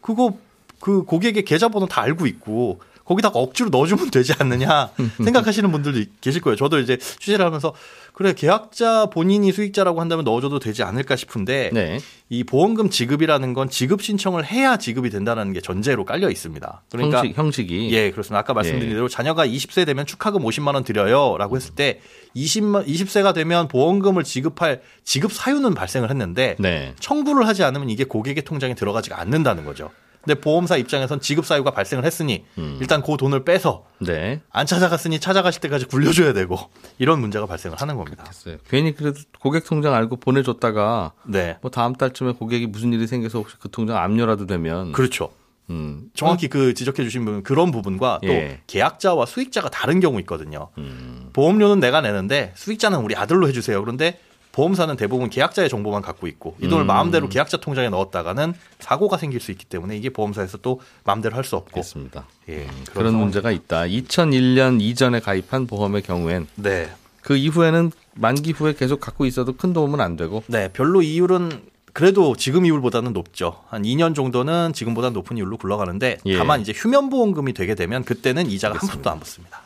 그거 0.00 0.36
그 0.80 1.04
고객의 1.04 1.44
계좌번호 1.44 1.86
다 1.86 2.02
알고 2.02 2.26
있고 2.26 2.80
거기다가 3.04 3.38
억지로 3.38 3.68
넣어주면 3.70 4.10
되지 4.12 4.34
않느냐 4.38 4.90
생각하시는 5.22 5.70
분들도 5.70 6.10
계실 6.20 6.40
거예요. 6.40 6.56
저도 6.56 6.78
이제 6.78 6.96
취재를 6.96 7.44
하면서 7.44 7.72
그래 8.12 8.34
계약자 8.34 9.06
본인이 9.06 9.52
수익자라고 9.52 10.00
한다면 10.00 10.24
넣어줘도 10.24 10.58
되지 10.58 10.82
않을까 10.82 11.16
싶은데 11.16 11.70
네. 11.72 11.98
이 12.28 12.44
보험금 12.44 12.90
지급이라는 12.90 13.54
건 13.54 13.70
지급 13.70 14.02
신청을 14.02 14.44
해야 14.44 14.76
지급이 14.76 15.10
된다는 15.10 15.52
게 15.52 15.60
전제로 15.60 16.04
깔려 16.04 16.30
있습니다. 16.30 16.82
그러니까 16.90 17.18
형식, 17.18 17.38
형식이 17.38 17.92
예, 17.92 18.10
그렇습니다. 18.10 18.38
아까 18.38 18.52
말씀드린 18.52 18.90
예. 18.90 18.94
대로 18.94 19.08
자녀가 19.08 19.46
20세 19.46 19.86
되면 19.86 20.04
축하금 20.04 20.42
50만 20.42 20.74
원 20.74 20.84
드려요라고 20.84 21.56
했을 21.56 21.74
때 21.74 22.00
20만 22.36 22.86
20세가 22.86 23.34
되면 23.34 23.68
보험금을 23.68 24.24
지급할 24.24 24.82
지급 25.04 25.32
사유는 25.32 25.74
발생을 25.74 26.10
했는데 26.10 26.56
네. 26.58 26.94
청구를 27.00 27.46
하지 27.46 27.64
않으면 27.64 27.88
이게 27.88 28.04
고객의 28.04 28.44
통장에 28.44 28.74
들어가지가 28.74 29.18
않는다는 29.20 29.64
거죠. 29.64 29.90
근데 30.22 30.40
보험사 30.40 30.76
입장에선 30.76 31.20
지급 31.20 31.44
사유가 31.44 31.72
발생을 31.72 32.04
했으니 32.04 32.44
음. 32.58 32.78
일단 32.80 33.02
그 33.02 33.16
돈을 33.16 33.44
빼서 33.44 33.84
네. 34.00 34.40
안 34.50 34.66
찾아갔으니 34.66 35.18
찾아가실 35.18 35.60
때까지 35.60 35.86
굴려줘야 35.86 36.32
되고 36.32 36.58
이런 36.98 37.20
문제가 37.20 37.46
발생을 37.46 37.80
하는 37.80 37.96
겁니다. 37.96 38.24
됐어요. 38.24 38.56
괜히 38.68 38.94
그래도 38.94 39.20
고객 39.40 39.64
통장 39.64 39.94
알고 39.94 40.16
보내줬다가 40.16 41.12
네, 41.24 41.58
뭐 41.60 41.70
다음 41.70 41.94
달쯤에 41.94 42.32
고객이 42.32 42.68
무슨 42.68 42.92
일이 42.92 43.06
생겨서 43.06 43.38
혹시 43.38 43.56
그 43.58 43.68
통장 43.70 43.96
압류라도 43.96 44.46
되면 44.46 44.92
그렇죠. 44.92 45.30
음, 45.70 46.10
정확히 46.14 46.48
그 46.48 46.74
지적해 46.74 47.02
주신 47.02 47.24
부분 47.24 47.42
그런 47.42 47.70
부분과 47.70 48.20
또 48.22 48.28
예. 48.28 48.60
계약자와 48.66 49.26
수익자가 49.26 49.70
다른 49.70 50.00
경우 50.00 50.18
있거든요. 50.20 50.68
음, 50.78 51.30
보험료는 51.32 51.80
내가 51.80 52.00
내는데 52.00 52.52
수익자는 52.56 52.98
우리 52.98 53.16
아들로 53.16 53.48
해주세요. 53.48 53.80
그런데 53.80 54.18
보험사는 54.52 54.96
대부분 54.96 55.30
계약자의 55.30 55.68
정보만 55.68 56.02
갖고 56.02 56.26
있고 56.26 56.56
이 56.60 56.68
돈을 56.68 56.84
음. 56.84 56.86
마음대로 56.86 57.28
계약자 57.28 57.56
통장에 57.56 57.88
넣었다가는 57.88 58.54
사고가 58.78 59.16
생길 59.16 59.40
수 59.40 59.50
있기 59.50 59.64
때문에 59.64 59.96
이게 59.96 60.10
보험사에서 60.10 60.58
또 60.58 60.80
마음대로 61.04 61.34
할 61.36 61.42
수 61.44 61.56
없고 61.56 61.72
됐습니다. 61.72 62.26
예, 62.48 62.66
그런 62.92 63.12
상황. 63.12 63.20
문제가 63.22 63.50
있다. 63.50 63.82
2001년 63.82 64.80
이전에 64.80 65.18
가입한 65.20 65.66
보험의 65.66 66.02
경우엔 66.02 66.46
네, 66.54 66.88
그 67.22 67.36
이후에는 67.36 67.90
만기 68.14 68.52
후에 68.52 68.74
계속 68.74 69.00
갖고 69.00 69.26
있어도 69.26 69.56
큰 69.56 69.72
도움은 69.72 70.00
안 70.00 70.16
되고 70.16 70.44
네 70.46 70.68
별로 70.72 71.02
이율은 71.02 71.62
그래도 71.94 72.36
지금 72.36 72.64
이율보다는 72.64 73.12
높죠. 73.12 73.56
한 73.68 73.82
2년 73.82 74.14
정도는 74.14 74.72
지금보다 74.72 75.10
높은 75.10 75.36
이율로 75.36 75.56
굴러가는데 75.58 76.18
예. 76.24 76.38
다만 76.38 76.60
이제 76.60 76.72
휴면 76.74 77.10
보험금이 77.10 77.52
되게 77.54 77.74
되면 77.74 78.04
그때는 78.04 78.46
이자가 78.50 78.78
한 78.78 78.88
푼도 78.88 79.10
안 79.10 79.18
붙습니다. 79.20 79.62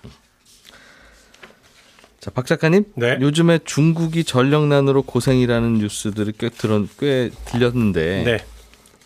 자, 2.26 2.32
박 2.34 2.44
작가님. 2.44 2.86
네. 2.96 3.18
요즘에 3.20 3.60
중국이 3.64 4.24
전력난으로 4.24 5.02
고생이라는 5.02 5.74
뉴스들이 5.74 6.32
꽤 6.36 6.48
들은 6.48 6.88
꽤 6.98 7.30
들렸는데 7.44 8.24
네, 8.24 8.38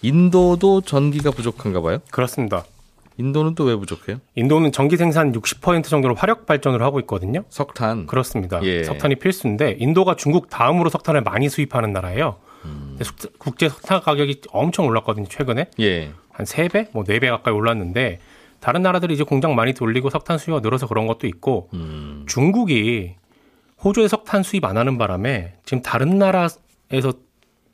인도도 0.00 0.80
전기가 0.80 1.30
부족한가 1.30 1.82
봐요. 1.82 1.98
그렇습니다. 2.10 2.64
인도는 3.18 3.54
또 3.56 3.64
왜 3.64 3.76
부족해요? 3.76 4.16
인도는 4.36 4.72
전기 4.72 4.96
생산 4.96 5.32
60% 5.34 5.84
정도로 5.84 6.14
화력 6.14 6.46
발전을 6.46 6.80
하고 6.80 6.98
있거든요. 7.00 7.44
석탄. 7.50 8.06
그렇습니다. 8.06 8.58
예. 8.62 8.84
석탄이 8.84 9.16
필수인데 9.16 9.76
인도가 9.78 10.16
중국 10.16 10.48
다음으로 10.48 10.88
석탄을 10.88 11.20
많이 11.20 11.50
수입하는 11.50 11.92
나라예요. 11.92 12.36
음. 12.64 12.98
국제 13.36 13.68
석탄 13.68 14.00
가격이 14.00 14.40
엄청 14.50 14.86
올랐거든요. 14.86 15.26
최근에 15.28 15.66
예. 15.80 16.12
한 16.32 16.46
3배, 16.46 16.86
뭐 16.94 17.04
4배 17.04 17.28
가까이 17.28 17.52
올랐는데 17.52 18.20
다른 18.60 18.82
나라들이 18.82 19.14
이제 19.14 19.24
공장 19.24 19.54
많이 19.54 19.72
돌리고 19.72 20.10
석탄 20.10 20.38
수요가 20.38 20.60
늘어서 20.60 20.86
그런 20.86 21.06
것도 21.06 21.26
있고 21.26 21.68
음. 21.74 22.24
중국이 22.28 23.14
호주에 23.82 24.08
석탄 24.08 24.42
수입 24.42 24.64
안 24.64 24.76
하는 24.76 24.98
바람에 24.98 25.54
지금 25.64 25.82
다른 25.82 26.18
나라에서 26.18 27.12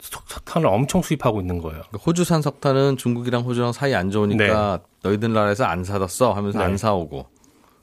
석- 0.00 0.28
석탄을 0.28 0.68
엄청 0.68 1.02
수입하고 1.02 1.40
있는 1.40 1.58
거예요. 1.58 1.82
그러니까 1.88 1.98
호주산 2.06 2.42
석탄은 2.42 2.96
중국이랑 2.96 3.42
호주랑 3.42 3.72
사이 3.72 3.94
안 3.94 4.10
좋으니까 4.10 4.80
너희들 5.02 5.32
나라에서 5.32 5.64
안 5.64 5.82
사뒀어 5.84 6.32
하면서 6.32 6.58
네. 6.60 6.64
안 6.64 6.76
사오고. 6.76 7.26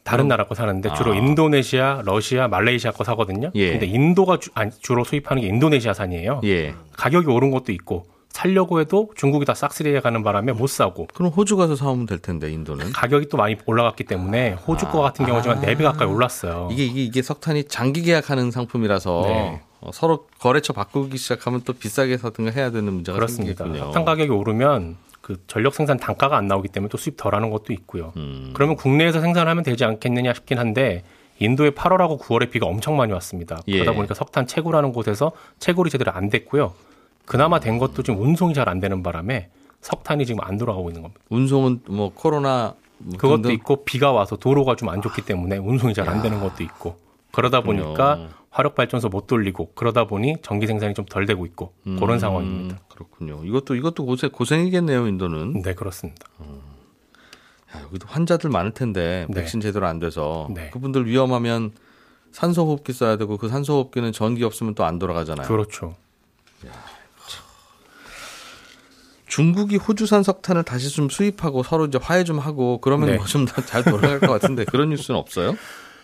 다른 0.04 0.28
나라 0.28 0.46
거 0.48 0.54
사는데 0.54 0.94
주로 0.96 1.14
아. 1.14 1.16
인도네시아, 1.16 2.02
러시아, 2.04 2.50
말레이시아 2.50 2.92
거 2.92 3.06
사거든요. 3.06 3.52
예. 3.56 3.72
근데 3.72 3.86
인도가 3.86 4.38
주, 4.38 4.50
주로 4.82 5.06
수입하는 5.06 5.42
게 5.42 5.48
인도네시아산이에요. 5.48 6.42
예. 6.44 6.76
가격이 6.92 7.28
오른 7.28 7.52
것도 7.52 7.72
있고 7.72 8.06
살려고 8.34 8.80
해도 8.80 9.12
중국이 9.16 9.46
다 9.46 9.54
싹쓸이해 9.54 10.02
가는 10.02 10.24
바람에 10.24 10.52
못 10.54 10.68
사고 10.68 11.08
그럼 11.14 11.32
호주 11.32 11.56
가서 11.56 11.76
사오면 11.76 12.08
될 12.08 12.18
텐데 12.18 12.52
인도는. 12.52 12.92
가격이 12.92 13.30
또 13.30 13.38
많이 13.38 13.56
올라갔기 13.66 14.04
때문에 14.06 14.54
호주 14.54 14.88
거 14.90 15.02
같은 15.02 15.26
경우지만 15.26 15.62
4배 15.62 15.84
가까이 15.84 16.08
올랐어요. 16.08 16.68
이게 16.72 16.84
이게 16.84 17.04
이게 17.04 17.22
석탄이 17.22 17.66
장기 17.66 18.02
계약하는 18.02 18.50
상품이라서 18.50 19.22
네. 19.28 19.62
어, 19.82 19.92
서로 19.94 20.26
거래처 20.40 20.74
바꾸기 20.74 21.16
시작하면 21.18 21.62
또 21.64 21.74
비싸게 21.74 22.18
사든가 22.18 22.52
해야 22.52 22.72
되는 22.72 22.92
문제가 22.92 23.16
그렇습니다. 23.18 23.64
생기겠군요. 23.66 23.86
석탄 23.86 24.04
가격이 24.04 24.32
오르면 24.32 24.98
그 25.22 25.38
전력 25.46 25.76
생산 25.76 25.98
단가가 25.98 26.36
안 26.36 26.48
나오기 26.48 26.70
때문에 26.70 26.90
또 26.90 26.98
수입 26.98 27.16
덜하는 27.18 27.52
것도 27.52 27.72
있고요. 27.72 28.14
음. 28.18 28.50
그러면 28.54 28.76
국내에서 28.76 29.22
생산하면 29.22 29.64
되지 29.64 29.86
않겠느냐 29.86 30.34
싶긴 30.34 30.58
한데 30.58 31.04
인도에 31.38 31.70
8월하고 31.70 32.20
9월에 32.20 32.50
비가 32.50 32.66
엄청 32.66 32.98
많이 32.98 33.14
왔습니다. 33.14 33.62
예. 33.68 33.74
그러다 33.74 33.94
보니까 33.94 34.16
석탄 34.16 34.48
채굴하는 34.48 34.92
곳에서 34.92 35.34
채굴이 35.60 35.92
제대로 35.92 36.12
안 36.12 36.30
됐고요. 36.30 36.74
그나마 37.26 37.60
된 37.60 37.78
것도 37.78 38.04
지금 38.04 38.22
운송이 38.22 38.54
잘 38.54 38.68
안 38.70 38.80
되는 38.80 39.04
바람에 39.04 39.50
석탄이 39.82 40.26
지금 40.26 40.42
안 40.44 40.58
돌아가고 40.58 40.90
있는 40.90 41.02
겁니다. 41.02 41.22
운송은 41.30 41.82
뭐 41.90 42.12
코로나 42.14 42.76
뭐 42.98 43.18
그것도 43.18 43.36
등등 43.44 43.52
있고 43.54 43.84
비가 43.84 44.12
와서 44.12 44.36
도로가 44.38 44.76
좀 44.76 44.90
안 44.90 45.02
좋기 45.02 45.24
때문에 45.24 45.58
운송이 45.58 45.94
잘 45.94 46.08
안 46.10 46.22
되는 46.22 46.40
것도 46.40 46.64
있고 46.64 46.98
그러다 47.32 47.62
보니까 47.62 48.16
그렇군요. 48.16 48.30
화력 48.50 48.76
발전소 48.76 49.10
못 49.10 49.26
돌리고 49.28 49.72
그러다 49.74 50.06
보니 50.06 50.36
전기 50.44 50.68
생산이 50.68 50.94
좀 50.94 51.06
덜 51.06 51.26
되고 51.26 51.46
있고 51.48 51.74
그런 51.84 52.12
음, 52.12 52.20
상황입니다. 52.20 52.80
그렇군요. 52.90 53.44
이것도 53.44 53.76
이것도 53.76 54.06
고생 54.06 54.30
고생이겠네요 54.30 55.08
인도는. 55.08 55.62
네 55.64 55.74
그렇습니다. 55.74 56.28
야, 57.76 57.82
여기도 57.82 58.08
환자들 58.08 58.50
많을 58.52 58.72
텐데 58.72 59.26
네. 59.30 59.42
백신 59.42 59.60
제대로 59.60 59.88
안 59.88 59.98
돼서 60.00 60.48
네. 60.54 60.70
그분들 60.70 61.08
위험하면 61.08 61.72
산소호흡기 62.32 62.94
써야 62.94 63.18
되고 63.18 63.38
그 63.38 63.50
산소호흡기는 63.50 64.12
전기 64.12 64.44
없으면 64.44 64.76
또 64.76 64.84
안 64.84 65.00
돌아가잖아요. 65.00 65.48
그렇죠. 65.48 65.96
중국이 69.34 69.78
호주산 69.78 70.22
석탄을 70.22 70.62
다시 70.62 70.92
좀 70.92 71.10
수입하고 71.10 71.64
서로 71.64 71.86
이제 71.86 71.98
화해 72.00 72.24
좀 72.24 72.38
하고 72.38 72.78
그러면 72.80 73.10
네. 73.10 73.16
뭐좀잘 73.16 73.84
돌아갈 73.84 74.20
것 74.20 74.28
같은데 74.28 74.64
그런 74.64 74.90
뉴스는 74.90 75.20
없어요? 75.20 75.56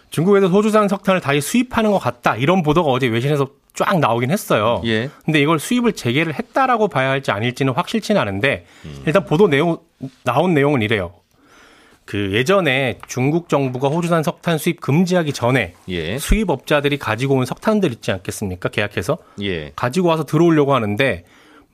중국에서 0.10 0.48
호주산 0.48 0.88
석탄을 0.88 1.22
다시 1.22 1.40
수입하는 1.40 1.92
것 1.92 2.00
같다 2.00 2.36
이런 2.36 2.64
보도가 2.64 2.90
어제 2.90 3.06
외신에서 3.06 3.50
쫙 3.76 4.00
나오긴 4.00 4.32
했어요. 4.32 4.82
예. 4.86 5.12
근데 5.26 5.40
이걸 5.40 5.60
수입을 5.60 5.94
재개를 5.94 6.34
했다라고 6.34 6.88
봐야 6.88 7.12
할지 7.12 7.30
아닐지는 7.30 7.74
확실치는 7.74 8.20
않은데 8.20 8.66
음. 8.86 9.04
일단 9.06 9.24
보도 9.26 9.48
내용 9.48 9.78
나온 10.24 10.56
내용은 10.56 10.82
이래요. 10.82 11.14
그 12.06 12.32
예전에 12.34 12.98
중국 13.08 13.48
정부가 13.48 13.90
호주산 13.90 14.24
석탄 14.24 14.58
수입 14.58 14.82
금지하기 14.82 15.34
전에 15.34 15.76
예. 15.90 16.18
수입업자들이 16.18 16.98
가지고 16.98 17.36
온 17.36 17.46
석탄들 17.46 17.92
있지 17.92 18.12
않겠습니까? 18.12 18.70
계약해서 18.70 19.20
예. 19.44 19.72
가지고 19.76 20.08
와서 20.08 20.26
들어오려고 20.26 20.74
하는데 20.74 21.26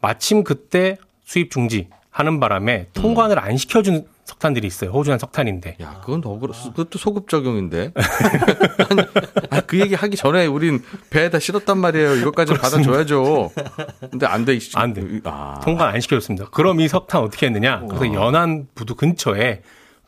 마침 0.01 0.43
그때 0.43 0.97
수입 1.25 1.51
중지 1.51 1.89
하는 2.10 2.39
바람에 2.39 2.88
통관을 2.94 3.38
안 3.39 3.58
시켜준 3.58 4.08
석탄들이 4.24 4.65
있어요. 4.65 4.91
호주산 4.91 5.20
석탄인데. 5.20 5.77
야, 5.82 6.01
그건 6.03 6.22
더 6.22 6.39
그렇, 6.39 6.53
그것도 6.53 6.98
소급 6.98 7.29
적용인데. 7.29 7.91
아, 9.51 9.62
그 9.62 9.79
얘기 9.79 9.94
하기 9.94 10.15
전에 10.15 10.46
우린 10.48 10.82
배에다 11.10 11.39
실었단 11.39 11.77
말이에요. 11.77 12.15
이것까지 12.15 12.53
받아줘야죠. 12.53 13.51
근데 14.10 14.25
안 14.25 14.46
돼. 14.46 14.58
안 14.74 14.94
돼. 14.94 15.03
아. 15.25 15.60
통관 15.63 15.94
안 15.94 16.00
시켜줬습니다. 16.00 16.50
그럼 16.50 16.79
이 16.79 16.88
석탄 16.88 17.22
어떻게 17.22 17.46
했느냐? 17.48 17.82
그래서 17.88 18.12
연안 18.13 18.67
부두 18.74 18.96
근처에 18.96 19.62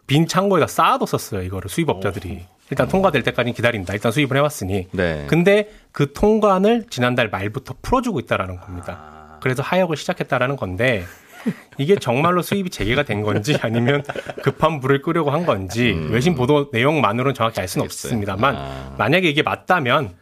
빈 0.07 0.27
창고에다 0.27 0.67
쌓아뒀었어요. 0.67 1.43
이거를 1.43 1.69
수입업자들이. 1.69 2.45
일단 2.69 2.87
통과될 2.87 3.23
때까지 3.23 3.51
기다린다. 3.51 3.93
일단 3.93 4.11
수입을 4.11 4.35
해왔으니. 4.37 4.87
네. 4.91 5.25
근데 5.27 5.69
그 5.91 6.11
통관을 6.13 6.85
지난달 6.89 7.29
말부터 7.29 7.75
풀어주고 7.81 8.19
있다라는 8.21 8.59
겁니다. 8.59 9.16
그래서 9.41 9.61
하역을 9.63 9.97
시작했다라는 9.97 10.55
건데 10.55 11.05
이게 11.77 11.95
정말로 11.95 12.41
수입이 12.41 12.69
재개가 12.69 13.03
된 13.03 13.21
건지 13.21 13.57
아니면 13.61 14.03
급한 14.43 14.79
불을 14.79 15.01
끄려고 15.01 15.31
한 15.31 15.45
건지 15.45 15.91
외신 16.09 16.35
보도 16.35 16.69
내용만으로는 16.73 17.33
정확히 17.33 17.61
알 17.61 17.67
수는 17.67 17.85
없습니다만 17.85 18.55
아. 18.55 18.95
만약에 18.97 19.29
이게 19.29 19.43
맞다면 19.43 20.15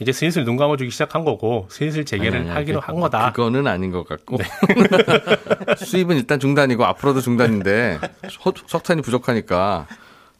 이제 0.00 0.12
슬슬 0.12 0.44
눈 0.44 0.56
감아주기 0.56 0.90
시작한 0.90 1.24
거고 1.24 1.66
슬슬 1.70 2.04
재개를 2.04 2.38
아니, 2.40 2.48
아니, 2.48 2.54
하기로 2.58 2.80
그- 2.80 2.86
한 2.86 3.00
거다. 3.00 3.26
네. 3.26 3.32
그거는 3.32 3.66
아닌 3.66 3.90
것 3.90 4.06
같고. 4.06 4.38
수입은 5.78 6.16
일단 6.16 6.38
중단이고 6.38 6.84
앞으로도 6.84 7.20
중단인데 7.20 7.98
소- 8.30 8.52
석탄이 8.66 9.02
부족하니까 9.02 9.86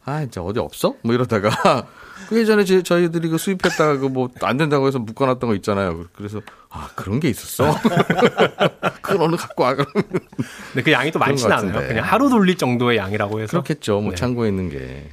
아 0.05 0.21
이제 0.21 0.39
어디 0.39 0.59
없어? 0.59 0.95
뭐 1.03 1.13
이러다가 1.13 1.85
그 2.29 2.37
예전에 2.39 2.63
제- 2.63 2.83
저희들이 2.83 3.27
그 3.29 3.37
수입했다가 3.39 3.97
그 3.97 4.07
뭐 4.09 4.29
안 4.41 4.57
된다고 4.57 4.87
해서 4.87 4.99
묶어놨던 4.99 5.49
거 5.49 5.55
있잖아요. 5.55 6.05
그래서 6.13 6.41
아 6.69 6.87
그런 6.95 7.19
게 7.19 7.27
있었어. 7.29 7.75
그걸 9.01 9.21
어느 9.23 9.35
갖고 9.35 9.63
와 9.63 9.73
근데 9.73 10.83
그 10.83 10.91
양이 10.91 11.09
또 11.11 11.17
많지는. 11.17 11.51
않아요. 11.51 11.87
그냥 11.87 12.05
하루 12.05 12.29
돌릴 12.29 12.55
정도의 12.57 12.97
양이라고 12.99 13.39
해서 13.41 13.51
그렇겠죠. 13.51 14.01
뭐 14.01 14.11
네. 14.11 14.15
창고에 14.15 14.49
있는 14.49 14.69
게 14.69 15.09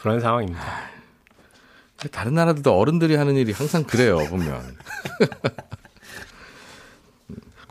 그런 0.00 0.18
상황입니다. 0.20 0.62
다른 2.10 2.34
나라들도 2.34 2.74
어른들이 2.78 3.16
하는 3.16 3.36
일이 3.36 3.52
항상 3.52 3.84
그래요 3.84 4.18
보면. 4.28 4.76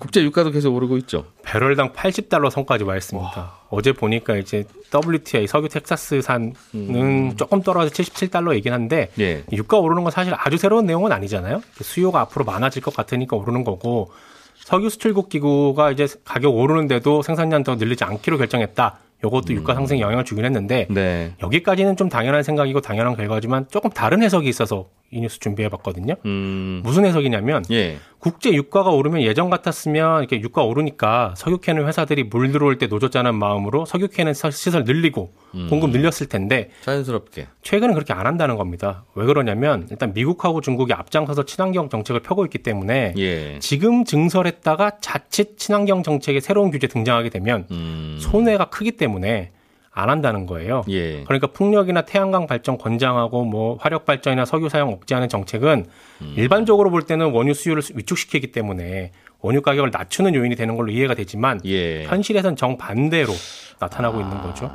국제 0.03 0.21
유가도 0.21 0.51
계속 0.51 0.75
오르고 0.75 0.97
있죠. 0.97 1.23
배럴당 1.43 1.93
80달러 1.93 2.49
선까지 2.49 2.83
와 2.83 2.97
있습니다. 2.97 3.51
어제 3.69 3.93
보니까 3.93 4.35
이제 4.35 4.65
WTI 4.93 5.47
석유 5.47 5.69
텍사스산은 5.69 6.53
음. 6.75 7.37
조금 7.37 7.61
떨어져 7.61 7.89
77달러이긴 7.89 8.71
한데 8.71 9.11
예. 9.17 9.45
유가 9.53 9.77
오르는 9.77 10.03
건 10.03 10.11
사실 10.11 10.33
아주 10.37 10.57
새로운 10.57 10.85
내용은 10.87 11.13
아니잖아요. 11.13 11.61
수요가 11.79 12.19
앞으로 12.19 12.43
많아질 12.43 12.81
것 12.81 12.93
같으니까 12.93 13.37
오르는 13.37 13.63
거고 13.63 14.11
석유 14.57 14.89
수출국 14.89 15.29
기구가 15.29 15.91
이제 15.91 16.05
가격 16.25 16.53
오르는데도 16.53 17.21
생산량 17.21 17.63
더 17.63 17.75
늘리지 17.75 18.03
않기로 18.03 18.37
결정했다. 18.37 18.99
이것도 19.23 19.53
유가 19.53 19.73
상승에 19.73 20.01
영향을 20.01 20.25
주긴 20.25 20.43
했는데 20.43 20.85
네. 20.89 21.31
여기까지는 21.41 21.95
좀 21.95 22.09
당연한 22.09 22.43
생각이고 22.43 22.81
당연한 22.81 23.15
결과지만 23.15 23.67
조금 23.71 23.89
다른 23.89 24.21
해석이 24.21 24.49
있어서 24.49 24.89
이 25.13 25.21
뉴스 25.21 25.39
준비해 25.39 25.69
봤거든요. 25.69 26.15
음. 26.25 26.81
무슨 26.83 27.05
해석이냐면 27.05 27.63
예. 27.71 27.97
국제 28.19 28.51
유가가 28.53 28.89
오르면 28.89 29.21
예전 29.21 29.49
같았으면 29.49 30.19
이렇게 30.21 30.39
유가 30.41 30.63
오르니까 30.63 31.33
석유 31.37 31.57
캐는 31.59 31.85
회사들이 31.87 32.23
물 32.23 32.51
들어올 32.51 32.77
때 32.77 32.87
노젓자는 32.87 33.35
마음으로 33.35 33.85
석유 33.85 34.07
캐는 34.07 34.33
서- 34.33 34.49
시설 34.49 34.85
늘리고 34.85 35.33
음. 35.55 35.67
공급 35.69 35.91
늘렸을 35.91 36.27
텐데 36.29 36.69
자연스럽게. 36.81 37.47
최근은 37.61 37.93
그렇게 37.93 38.13
안 38.13 38.25
한다는 38.25 38.55
겁니다. 38.55 39.03
왜 39.15 39.25
그러냐면 39.25 39.87
일단 39.91 40.13
미국하고 40.13 40.61
중국이 40.61 40.93
앞장서서 40.93 41.43
친환경 41.43 41.89
정책을 41.89 42.21
펴고 42.21 42.45
있기 42.45 42.59
때문에 42.59 43.13
예. 43.17 43.59
지금 43.59 44.05
증설했다가 44.05 44.99
자칫 45.01 45.57
친환경 45.57 46.01
정책에 46.03 46.39
새로운 46.39 46.71
규제 46.71 46.87
등장하게 46.87 47.29
되면 47.29 47.67
음. 47.71 48.17
손해가 48.21 48.65
크기 48.69 48.91
때문에 48.93 49.51
안 49.95 50.09
한다는 50.09 50.45
거예요. 50.47 50.83
예. 50.89 51.23
그러니까 51.25 51.47
풍력이나 51.47 52.01
태양광 52.01 52.47
발전 52.47 52.77
권장하고 52.77 53.45
뭐 53.45 53.77
화력 53.79 54.05
발전이나 54.05 54.43
석유 54.45 54.67
사용 54.69 54.89
억제하는 54.93 55.29
정책은 55.29 55.85
음. 56.21 56.33
일반적으로 56.35 56.89
볼 56.89 57.03
때는 57.03 57.31
원유 57.31 57.53
수요를 57.53 57.83
위축시키기 57.93 58.51
때문에 58.51 59.11
원유 59.41 59.61
가격을 59.61 59.91
낮추는 59.91 60.33
요인이 60.35 60.55
되는 60.55 60.75
걸로 60.75 60.91
이해가 60.91 61.13
되지만 61.13 61.59
예. 61.65 62.05
현실에선 62.05 62.55
정반대로 62.55 63.31
나타나고 63.79 64.19
있는 64.19 64.41
거죠. 64.41 64.71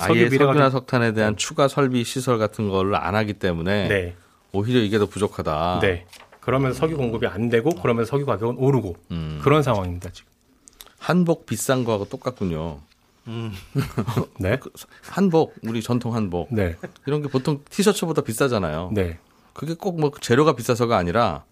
석유 0.00 0.30
좀- 0.38 0.70
석탄에 0.70 1.12
대한 1.12 1.36
추가 1.36 1.68
설비 1.68 2.02
시설 2.02 2.38
같은 2.38 2.70
걸 2.70 2.94
안 2.94 3.14
하기 3.14 3.34
때문에 3.34 3.88
네, 3.88 4.14
오히려 4.52 4.80
이게 4.80 4.98
더 4.98 5.04
부족하다. 5.04 5.80
네. 5.82 6.06
그러면서 6.40 6.78
석유 6.78 6.96
공급이 6.96 7.26
안 7.26 7.50
되고 7.50 7.70
그러면서 7.70 8.08
석유 8.10 8.24
가격은 8.24 8.56
오르고 8.56 8.96
음. 9.10 9.38
그런 9.42 9.62
상황입니다 9.62 10.08
지금. 10.12 10.30
한복 10.98 11.44
비싼 11.44 11.84
거하고 11.84 12.06
똑같군요. 12.06 12.78
네, 14.38 14.58
한복 15.08 15.54
우리 15.66 15.82
전통 15.82 16.14
한복 16.14 16.48
네, 16.50 16.76
이런 17.06 17.22
게 17.22 17.28
보통 17.28 17.60
티셔츠보다 17.70 18.22
비싸잖아요. 18.22 18.90
네. 18.92 19.18
그게 19.52 19.74
꼭 19.74 19.98
뭐 20.00 20.10
재료가 20.20 20.54
비싸서가 20.56 20.96
아니라 20.96 21.44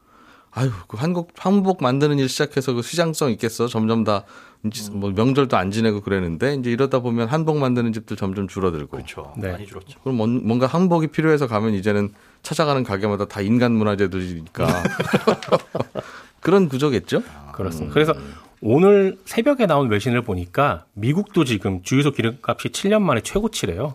아유, 0.52 0.70
그 0.88 0.96
한국 0.96 1.30
한복 1.36 1.80
만드는 1.82 2.18
일 2.18 2.28
시작해서 2.28 2.72
그 2.72 2.82
시장성 2.82 3.30
있겠어. 3.32 3.68
점점 3.68 4.02
다 4.02 4.24
이제 4.64 4.90
뭐 4.90 5.10
명절도 5.10 5.56
안 5.56 5.70
지내고 5.70 6.00
그랬는데 6.00 6.54
이제 6.54 6.70
이러다 6.72 6.98
보면 7.00 7.28
한복 7.28 7.58
만드는 7.58 7.92
집들 7.92 8.16
점점 8.16 8.48
줄어들고. 8.48 8.88
그렇죠. 8.96 9.32
네. 9.36 9.52
많이 9.52 9.66
줄었죠. 9.66 10.00
그럼 10.00 10.16
뭔- 10.16 10.44
뭔가 10.46 10.66
한복이 10.66 11.06
필요해서 11.08 11.46
가면 11.46 11.74
이제는 11.74 12.12
찾아가는 12.42 12.82
가게마다 12.82 13.26
다 13.26 13.40
인간 13.42 13.72
문화재들이니까 13.72 14.66
그런 16.40 16.68
구조겠죠? 16.68 17.22
그렇습니다. 17.52 17.92
그래서 17.94 18.14
오늘 18.62 19.16
새벽에 19.24 19.66
나온 19.66 19.88
외신을 19.90 20.22
보니까 20.22 20.84
미국도 20.94 21.44
지금 21.44 21.82
주유소 21.82 22.10
기름값이 22.12 22.68
7년 22.68 23.02
만에 23.02 23.20
최고치래요. 23.22 23.94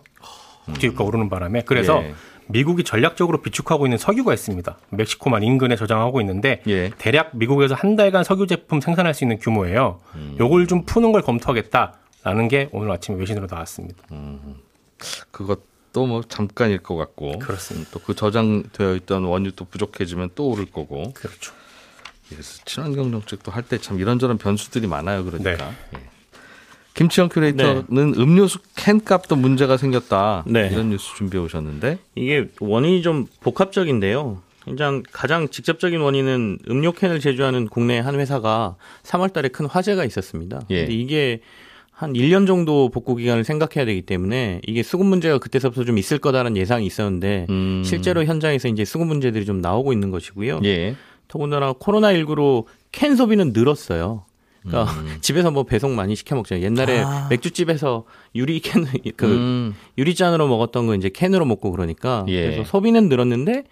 기름가 0.78 1.04
오르는 1.04 1.28
바람에. 1.28 1.62
그래서 1.62 2.02
예. 2.02 2.14
미국이 2.48 2.82
전략적으로 2.84 3.42
비축하고 3.42 3.86
있는 3.86 3.98
석유가 3.98 4.34
있습니다. 4.34 4.76
멕시코만 4.90 5.42
인근에 5.44 5.76
저장하고 5.76 6.20
있는데 6.20 6.62
예. 6.66 6.90
대략 6.98 7.36
미국에서 7.36 7.74
한 7.74 7.94
달간 7.96 8.24
석유 8.24 8.46
제품 8.46 8.80
생산할 8.80 9.14
수 9.14 9.24
있는 9.24 9.38
규모예요. 9.38 10.00
요걸 10.40 10.66
좀 10.66 10.84
푸는 10.84 11.12
걸 11.12 11.22
검토하겠다라는 11.22 12.48
게 12.48 12.68
오늘 12.72 12.90
아침에 12.90 13.16
외신으로 13.18 13.46
나왔습니다. 13.48 14.02
그것도 15.30 16.06
뭐 16.06 16.22
잠깐일 16.22 16.78
것 16.78 16.96
같고 16.96 17.38
그렇습니다. 17.38 17.90
또 17.92 18.00
그 18.00 18.14
저장되어 18.14 18.94
있던 18.96 19.24
원유 19.24 19.52
또 19.52 19.64
부족해지면 19.64 20.30
또 20.34 20.48
오를 20.48 20.66
거고 20.66 21.12
그렇죠. 21.14 21.52
그래서 22.28 22.60
친환경 22.64 23.10
정책도 23.10 23.50
할 23.52 23.62
때 23.64 23.78
참 23.78 23.98
이런저런 24.00 24.38
변수들이 24.38 24.86
많아요. 24.86 25.24
그러니까. 25.24 25.50
네. 25.92 25.98
예. 25.98 25.98
김치영 26.94 27.28
큐레이터는 27.28 27.86
음료수 28.16 28.58
캔 28.74 29.04
값도 29.04 29.36
문제가 29.36 29.76
생겼다. 29.76 30.44
네. 30.46 30.70
이런 30.72 30.88
뉴스 30.90 31.14
준비해 31.14 31.42
오셨는데. 31.44 31.98
이게 32.14 32.48
원인이 32.60 33.02
좀 33.02 33.26
복합적인데요. 33.40 34.40
일단 34.66 35.02
가장 35.12 35.48
직접적인 35.48 36.00
원인은 36.00 36.58
음료 36.70 36.92
캔을 36.92 37.20
제조하는 37.20 37.68
국내 37.68 37.98
한 37.98 38.18
회사가 38.18 38.76
3월 39.04 39.32
달에 39.32 39.48
큰 39.48 39.66
화재가 39.66 40.04
있었습니다. 40.06 40.62
예. 40.70 40.80
근데 40.80 40.94
이게 40.94 41.40
한 41.92 42.14
1년 42.14 42.46
정도 42.46 42.88
복구 42.90 43.14
기간을 43.16 43.44
생각해야 43.44 43.84
되기 43.86 44.02
때문에 44.02 44.60
이게 44.66 44.82
수급 44.82 45.06
문제가 45.06 45.38
그때서부터 45.38 45.84
좀 45.84 45.98
있을 45.98 46.18
거다라는 46.18 46.56
예상이 46.56 46.84
있었는데 46.86 47.46
음. 47.50 47.82
실제로 47.84 48.24
현장에서 48.24 48.68
이제 48.68 48.84
수급 48.84 49.06
문제들이 49.06 49.44
좀 49.44 49.60
나오고 49.60 49.92
있는 49.92 50.10
것이고요. 50.10 50.60
예. 50.64 50.96
더군다나 51.28 51.72
코로나19로 51.72 52.64
캔 52.92 53.16
소비는 53.16 53.52
늘었어요. 53.52 54.24
그러니까 54.62 54.92
음. 54.92 55.16
집에서 55.20 55.50
뭐 55.50 55.64
배송 55.64 55.94
많이 55.94 56.14
시켜 56.16 56.34
먹잖아요. 56.36 56.64
옛날에 56.64 57.04
맥주집에서 57.30 58.04
유리 58.34 58.60
캔, 58.60 58.86
그 59.16 59.26
음. 59.26 59.74
유리잔으로 59.98 60.48
먹었던 60.48 60.86
거 60.86 60.94
이제 60.94 61.08
캔으로 61.08 61.44
먹고 61.44 61.70
그러니까 61.70 62.24
예. 62.28 62.42
그래서 62.42 62.64
소비는 62.64 63.08
늘었는데 63.08 63.64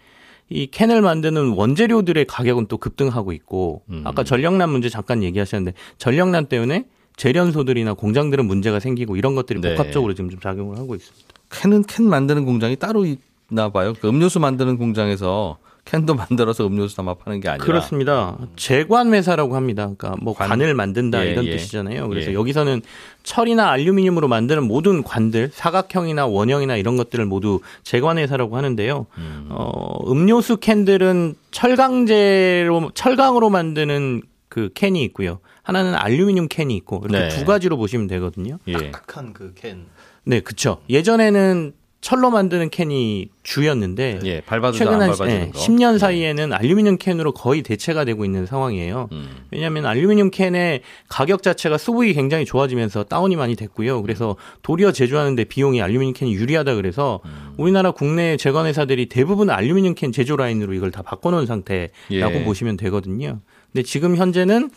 이 0.49 0.67
캔을 0.67 1.01
만드는 1.01 1.53
원재료들의 1.53 2.25
가격은 2.25 2.67
또 2.67 2.77
급등하고 2.77 3.31
있고 3.31 3.81
음. 3.89 4.03
아까 4.05 4.23
전력난 4.23 4.69
문제 4.69 4.89
잠깐 4.89 5.23
얘기하셨는데 5.23 5.75
전력난 5.97 6.45
때문에 6.45 6.85
재련소들이나 7.17 7.93
공장들은 7.93 8.45
문제가 8.45 8.79
생기고 8.79 9.15
이런 9.15 9.35
것들이 9.35 9.61
네. 9.61 9.71
복합적으로 9.71 10.13
지금 10.13 10.29
좀 10.29 10.39
작용을 10.39 10.77
하고 10.77 10.95
있습니다. 10.95 11.25
캔은 11.49 11.83
캔 11.83 12.05
만드는 12.05 12.45
공장이 12.45 12.75
따로 12.75 13.05
있나 13.05 13.69
봐요. 13.69 13.93
그 13.99 14.07
음료수 14.07 14.39
만드는 14.39 14.77
공장에서 14.77 15.57
캔도 15.85 16.15
만들어서 16.15 16.65
음료수 16.65 16.95
담아 16.95 17.13
파는 17.13 17.39
게 17.39 17.49
아니라. 17.49 17.63
그렇습니다. 17.63 18.37
제관 18.55 19.13
회사라고 19.13 19.55
합니다. 19.55 19.83
그러니까 19.83 20.15
뭐 20.19 20.33
관. 20.33 20.49
관. 20.49 20.61
을 20.61 20.73
만든다 20.73 21.25
예, 21.25 21.31
이런 21.31 21.45
예. 21.45 21.51
뜻이잖아요. 21.51 22.09
그래서 22.09 22.31
예. 22.31 22.33
여기서는 22.33 22.81
철이나 23.23 23.69
알루미늄으로 23.69 24.27
만드는 24.27 24.63
모든 24.63 25.03
관들, 25.03 25.51
사각형이나 25.53 26.25
원형이나 26.25 26.75
이런 26.75 26.97
것들을 26.97 27.23
모두 27.25 27.59
제관 27.83 28.17
회사라고 28.17 28.57
하는데요. 28.57 29.05
음. 29.17 29.47
어, 29.49 30.11
음료수 30.11 30.57
캔들은 30.57 31.35
철강재로 31.51 32.89
철강으로 32.95 33.51
만드는 33.51 34.23
그 34.49 34.71
캔이 34.73 35.03
있고요. 35.03 35.39
하나는 35.61 35.93
알루미늄 35.93 36.47
캔이 36.47 36.75
있고 36.77 37.03
이렇게 37.07 37.27
네. 37.27 37.29
두 37.29 37.45
가지로 37.45 37.77
보시면 37.77 38.07
되거든요. 38.07 38.57
예. 38.67 38.73
딱딱한 38.73 39.33
그 39.33 39.53
캔. 39.53 39.85
네, 40.23 40.39
그렇죠. 40.39 40.81
예전에는 40.89 41.73
철로 42.05 42.29
만드는 42.29 42.69
캔이 42.69 43.29
주였는데 43.41 44.19
예. 44.25 44.43
최근 44.75 45.01
안한 45.01 45.09
예, 45.27 45.49
거. 45.51 45.57
10년 45.57 45.97
사이에는 45.97 46.53
알루미늄 46.53 46.99
캔으로 46.99 47.31
거의 47.31 47.63
대체가 47.63 48.05
되고 48.05 48.23
있는 48.23 48.45
상황이에요. 48.45 49.09
음. 49.11 49.27
왜냐하면 49.49 49.87
알루미늄 49.87 50.29
캔의 50.29 50.81
가격 51.09 51.41
자체가 51.41 51.79
수급이 51.79 52.13
굉장히 52.13 52.45
좋아지면서 52.45 53.05
다운이 53.05 53.37
많이 53.37 53.55
됐고요. 53.55 54.03
그래서 54.03 54.35
도리어 54.61 54.91
제조하는데 54.91 55.45
비용이 55.45 55.81
알루미늄 55.81 56.13
캔이 56.13 56.35
유리하다 56.35 56.75
그래서 56.75 57.21
음. 57.25 57.55
우리나라 57.57 57.89
국내 57.89 58.37
제관 58.37 58.67
회사들이 58.67 59.07
대부분 59.07 59.49
알루미늄 59.49 59.95
캔 59.95 60.11
제조 60.11 60.35
라인으로 60.35 60.75
이걸 60.75 60.91
다 60.91 61.01
바꿔놓은 61.01 61.47
상태라고 61.47 61.89
예. 62.11 62.43
보시면 62.43 62.77
되거든요. 62.77 63.39
근데 63.73 63.81
지금 63.81 64.15
현재는 64.15 64.69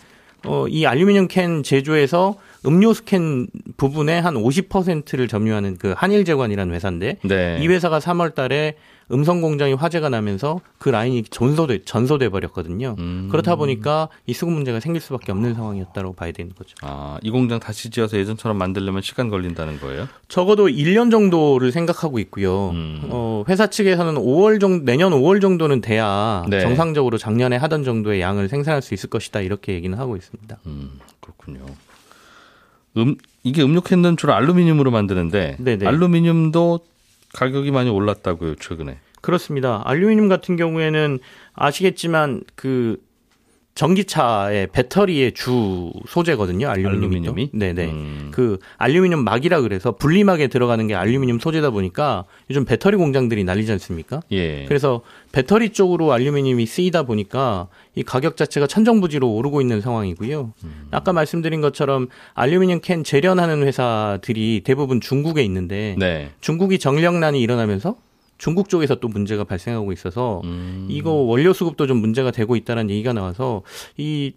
어, 0.46 0.66
이 0.68 0.87
알루미늄 0.87 1.29
캔 1.29 1.62
제조에서 1.62 2.37
음료수 2.66 3.05
캔 3.05 3.46
부분의 3.77 4.20
한 4.20 4.35
50%를 4.35 5.29
점유하는 5.29 5.79
그 5.79 5.94
한일제관이라는 5.96 6.74
회사인데 6.74 7.18
네. 7.22 7.59
이 7.61 7.68
회사가 7.68 7.98
3월 7.98 8.35
달에 8.35 8.74
음성 9.11 9.40
공장이 9.40 9.73
화재가 9.73 10.09
나면서 10.09 10.61
그 10.79 10.88
라인이 10.90 11.25
전소돼 11.25 11.85
전소돼 11.85 12.29
버렸거든요. 12.29 12.94
음. 12.99 13.29
그렇다 13.31 13.57
보니까 13.57 14.09
이 14.27 14.33
수급 14.33 14.53
문제가 14.53 14.81
생길 14.81 15.01
수밖에 15.01 15.33
없는 15.33 15.55
상황이었다고 15.55 16.12
봐야 16.12 16.33
되는 16.33 16.53
거죠. 16.55 16.75
아, 16.83 17.18
이 17.23 17.31
공장 17.31 17.59
다시 17.59 17.90
지어서 17.90 18.18
예전처럼 18.18 18.59
만들려면 18.59 19.03
시간 19.03 19.29
걸린다는 19.29 19.81
거예요? 19.81 20.09
적어도 20.29 20.68
1년 20.68 21.11
정도를 21.11 21.73
생각하고 21.73 22.18
있고요. 22.18 22.71
음. 22.71 23.01
어, 23.05 23.44
회사 23.49 23.68
측에서는 23.68 24.14
5월 24.14 24.61
정도 24.61 24.85
내년 24.85 25.12
5월 25.12 25.40
정도는 25.40 25.81
돼야 25.81 26.44
네. 26.49 26.61
정상적으로 26.61 27.16
작년에 27.18 27.57
하던 27.57 27.85
정도의 27.85 28.21
양을 28.21 28.49
생산할 28.49 28.83
수 28.83 28.94
있을 28.94 29.09
것이다 29.09 29.40
이렇게 29.40 29.73
얘기는 29.73 29.97
하고 29.99 30.16
있습니다. 30.16 30.59
음, 30.66 30.99
그렇군요. 31.21 31.61
음, 32.97 33.16
이게 33.42 33.62
음료 33.62 33.81
캔은 33.81 34.16
주로 34.16 34.35
알루미늄으로 34.35 34.90
만드는데 34.90 35.57
네네. 35.59 35.87
알루미늄도 35.87 36.81
가격이 37.35 37.71
많이 37.71 37.91
올랐다고요, 37.91 38.57
최근에. 38.57 38.99
그렇습니다. 39.21 39.83
알루미늄 39.85 40.29
같은 40.29 40.57
경우에는 40.57 41.19
아시겠지만 41.55 42.43
그 42.55 42.99
전기차의 43.79 44.71
배터리의 44.73 45.33
주 45.35 45.93
소재거든요. 46.09 46.69
알루미늄이. 46.69 47.29
알루미늄이? 47.29 47.51
네네. 47.53 47.85
음. 47.85 48.29
그 48.33 48.59
알루미늄 48.77 49.23
막이라 49.23 49.61
그래서 49.61 49.93
분리막에 49.93 50.49
들어가는 50.49 50.85
게 50.88 50.97
알루미늄 50.97 51.38
소재다 51.38 51.71
보니까 51.71 52.25
요즘 52.51 52.64
배터리 52.64 52.97
공장들이 52.97 53.45
난리지 53.45 53.71
않습니까? 53.71 54.21
예. 54.33 54.64
그래서 54.64 55.03
배터리 55.31 55.71
쪽으로 55.71 56.12
알루미늄이 56.12 56.67
쓰이다 56.67 57.05
보니까 57.05 57.69
이 57.95 58.03
가격 58.03 58.37
자체가 58.37 58.67
천정부지로 58.67 59.31
오르고 59.33 59.61
있는 59.61 59.81
상황이고요. 59.81 60.53
음. 60.64 60.88
아까 60.91 61.12
말씀드린 61.12 61.61
것처럼 61.61 62.09
알루미늄 62.35 62.81
캔 62.81 63.05
재련하는 63.05 63.62
회사들이 63.62 64.62
대부분 64.64 65.01
중국에 65.01 65.45
있는데 65.45 65.95
네. 66.01 66.31
중국이 66.41 66.81
정력난이 66.81 67.41
일어나면서 67.41 67.95
중국 68.38 68.68
쪽에서 68.68 68.94
또 68.96 69.09
문제가 69.09 69.44
발생하고 69.44 69.92
있어서 69.92 70.40
음. 70.44 70.87
이거 70.88 71.11
원료 71.12 71.53
수급도 71.53 71.87
좀 71.87 71.98
문제가 71.98 72.31
되고 72.31 72.55
있다는 72.57 72.88
얘기가 72.90 73.12
나와서 73.12 73.62
이 73.96 74.33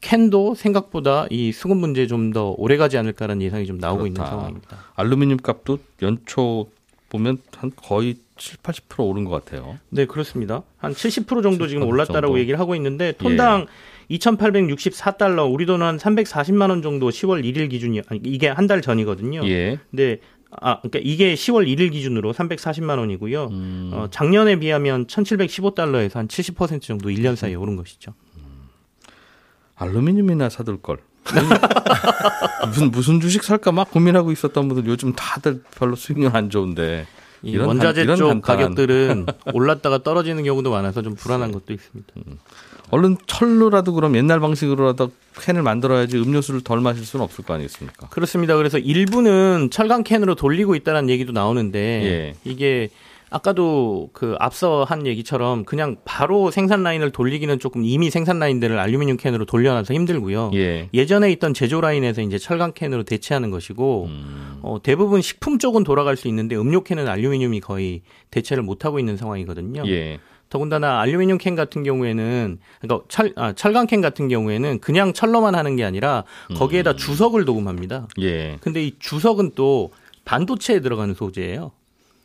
캔도 0.00 0.54
생각보다 0.54 1.26
이 1.30 1.52
수급 1.52 1.76
문제 1.78 2.06
좀 2.06 2.32
더 2.32 2.54
오래 2.58 2.76
가지 2.76 2.98
않을까라는 2.98 3.42
예상이 3.42 3.64
좀 3.66 3.78
나오고 3.78 4.06
있는 4.06 4.14
그렇다. 4.14 4.30
상황입니다. 4.30 4.78
알루미늄 4.96 5.36
값도 5.38 5.78
연초 6.02 6.66
보면 7.10 7.38
한 7.56 7.70
거의 7.76 8.16
7, 8.36 8.56
80% 8.58 9.08
오른 9.08 9.24
것 9.24 9.30
같아요. 9.44 9.78
네, 9.90 10.04
그렇습니다. 10.06 10.62
한 10.78 10.92
70% 10.92 11.42
정도 11.42 11.68
지금 11.68 11.84
70% 11.84 11.88
올랐다라고 11.88 12.26
정도. 12.28 12.38
얘기를 12.40 12.58
하고 12.58 12.74
있는데 12.74 13.12
톤당 13.12 13.66
2,864달러, 14.10 15.50
우리 15.52 15.66
돈 15.66 15.82
한 15.82 15.96
340만 15.96 16.70
원 16.70 16.82
정도 16.82 17.08
10월 17.10 17.44
1일 17.44 17.70
기준이 17.70 18.00
아니 18.08 18.20
이게 18.24 18.48
한 18.48 18.66
달 18.66 18.80
전이거든요. 18.80 19.46
예. 19.48 19.78
근데 19.90 20.18
아, 20.60 20.80
그러니까 20.80 21.00
이게 21.02 21.34
10월 21.34 21.66
1일 21.66 21.92
기준으로 21.92 22.32
340만 22.32 22.98
원이고요. 22.98 23.46
음. 23.46 23.90
어, 23.92 24.08
작년에 24.10 24.58
비하면 24.58 25.06
1,715달러에서 25.06 26.14
한 26.14 26.28
70% 26.28 26.82
정도 26.82 27.08
1년 27.08 27.36
사이에 27.36 27.54
오른 27.54 27.76
것이죠. 27.76 28.14
알루미늄이나 29.76 30.48
사둘 30.48 30.80
걸. 30.80 30.98
무슨 32.66 32.90
무슨 32.90 33.20
주식 33.20 33.42
살까 33.42 33.72
막 33.72 33.90
고민하고 33.90 34.30
있었던 34.32 34.68
분들 34.68 34.86
요즘 34.90 35.14
다들 35.14 35.62
별로 35.76 35.96
수익률 35.96 36.36
안 36.36 36.50
좋은데 36.50 37.06
이 37.44 37.56
원자재 37.56 38.00
간- 38.00 38.04
이런 38.04 38.16
쪽 38.16 38.28
간단한- 38.28 38.42
가격들은 38.42 39.26
올랐다가 39.54 40.02
떨어지는 40.02 40.44
경우도 40.44 40.70
많아서 40.70 41.02
좀 41.02 41.14
불안한 41.14 41.52
것도 41.52 41.72
있습니다. 41.72 42.12
얼른 42.90 43.16
철로라도 43.26 43.92
그럼 43.92 44.16
옛날 44.16 44.40
방식으로라도 44.40 45.10
캔을 45.40 45.62
만들어야지 45.62 46.16
음료수를 46.18 46.60
덜 46.62 46.80
마실 46.80 47.04
수는 47.04 47.24
없을 47.24 47.44
거 47.44 47.54
아니겠습니까? 47.54 48.08
그렇습니다. 48.08 48.56
그래서 48.56 48.78
일부는 48.78 49.68
철강 49.70 50.04
캔으로 50.04 50.34
돌리고 50.34 50.74
있다는 50.74 51.08
얘기도 51.10 51.32
나오는데 51.32 51.78
예. 52.04 52.34
이게 52.44 52.90
아까도 53.34 54.10
그 54.12 54.36
앞서 54.38 54.84
한 54.84 55.08
얘기처럼 55.08 55.64
그냥 55.64 55.96
바로 56.04 56.52
생산 56.52 56.84
라인을 56.84 57.10
돌리기는 57.10 57.58
조금 57.58 57.84
이미 57.84 58.08
생산 58.08 58.38
라인들을 58.38 58.78
알루미늄 58.78 59.16
캔으로 59.16 59.44
돌려놔서 59.44 59.92
힘들고요. 59.92 60.52
예. 60.54 60.88
예전에 60.94 61.32
있던 61.32 61.52
제조 61.52 61.80
라인에서 61.80 62.22
이제 62.22 62.38
철강 62.38 62.74
캔으로 62.74 63.02
대체하는 63.02 63.50
것이고 63.50 64.04
음. 64.04 64.58
어, 64.62 64.78
대부분 64.80 65.20
식품 65.20 65.58
쪽은 65.58 65.82
돌아갈 65.82 66.16
수 66.16 66.28
있는데 66.28 66.54
음료 66.54 66.84
캔은 66.84 67.08
알루미늄이 67.08 67.58
거의 67.58 68.02
대체를 68.30 68.62
못 68.62 68.84
하고 68.84 69.00
있는 69.00 69.16
상황이거든요. 69.16 69.82
예. 69.88 70.20
더군다나 70.48 71.00
알루미늄 71.00 71.38
캔 71.38 71.56
같은 71.56 71.82
경우에는 71.82 72.58
그러니까 72.80 73.04
철 73.08 73.32
아, 73.34 73.52
철강 73.52 73.88
캔 73.88 74.00
같은 74.00 74.28
경우에는 74.28 74.78
그냥 74.78 75.12
철로만 75.12 75.56
하는 75.56 75.74
게 75.74 75.82
아니라 75.82 76.22
거기에다 76.54 76.94
주석을 76.94 77.44
도금합니다. 77.44 78.06
예. 78.20 78.58
근데 78.60 78.84
이 78.84 78.94
주석은 79.00 79.54
또 79.56 79.90
반도체에 80.24 80.78
들어가는 80.78 81.14
소재예요. 81.14 81.72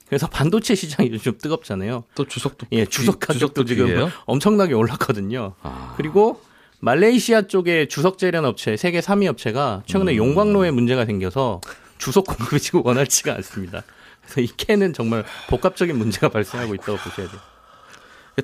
그래서 0.10 0.28
반도체 0.28 0.74
시장이 0.76 1.12
요즘 1.12 1.38
뜨겁잖아요. 1.38 2.04
또 2.15 2.26
주석도 2.26 2.67
예, 2.72 2.86
주석 2.86 3.19
가격도 3.19 3.63
지금? 3.65 4.10
엄청나게 4.26 4.74
올랐거든요. 4.74 5.54
아. 5.62 5.93
그리고 5.98 6.41
말레이시아 6.80 7.43
쪽에 7.43 7.88
주석 7.88 8.17
재련 8.17 8.45
업체 8.45 8.76
세계 8.76 9.02
3위 9.02 9.28
업체가 9.28 9.84
최근에 9.86 10.13
음. 10.13 10.17
용광로에 10.17 10.72
문제가 10.72 11.06
생겨서 11.06 11.62
주석 12.00 12.26
공급이 12.26 12.60
지금 12.60 12.84
원활치가 12.86 13.36
않습니다. 13.36 13.84
그래서 14.24 14.41
이 14.41 14.48
캔은 14.58 14.93
정말 14.93 15.26
복합적인 15.50 15.95
문제가 15.98 16.30
발생하고 16.30 16.74
있다고 16.76 16.98
보셔야 16.98 17.28
돼요. 17.30 17.39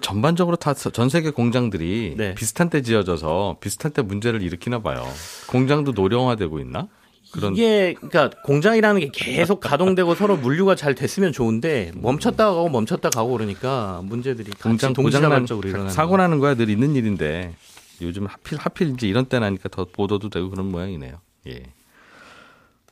전반적으로 0.02 0.58
다 0.58 0.74
전 0.74 1.08
세계 1.10 1.30
공장들이 1.30 2.16
네. 2.18 2.36
비슷한 2.36 2.70
때 2.70 2.82
지어져서 2.82 3.58
비슷한 3.62 3.94
때 3.94 4.02
문제를 4.02 4.42
일으키나 4.42 4.80
봐요. 4.82 5.08
공장도 5.48 5.94
노령화되고 5.94 6.60
있나? 6.60 6.90
그런 7.36 7.54
이게 7.54 7.94
그러니까 7.94 8.30
공장이라는 8.44 9.02
게 9.02 9.10
계속 9.14 9.60
가동되고 9.60 10.16
서로 10.16 10.38
물류가 10.38 10.76
잘 10.76 10.96
됐으면 10.96 11.32
좋은데 11.32 11.92
멈췄다 11.96 12.46
가고 12.48 12.70
멈췄다 12.70 13.10
가고 13.10 13.32
그러니까 13.34 14.02
문제들이 14.04 14.52
공장 14.62 14.94
동시다발적으로 14.94 15.68
일어나는 15.68 15.92
사고 15.92 16.18
나는 16.18 16.40
거야 16.40 16.56
늘 16.56 16.70
있는 16.70 16.96
일인데 16.96 17.54
요즘 18.02 18.26
하필 18.26 18.58
하필 18.58 18.94
이제 18.94 19.08
이런 19.08 19.26
때 19.26 19.40
나니까 19.40 19.70
더 19.70 19.86
보도도 19.86 20.30
되고 20.30 20.50
그런 20.50 20.72
모양이네요. 20.72 21.20
예. 21.48 21.64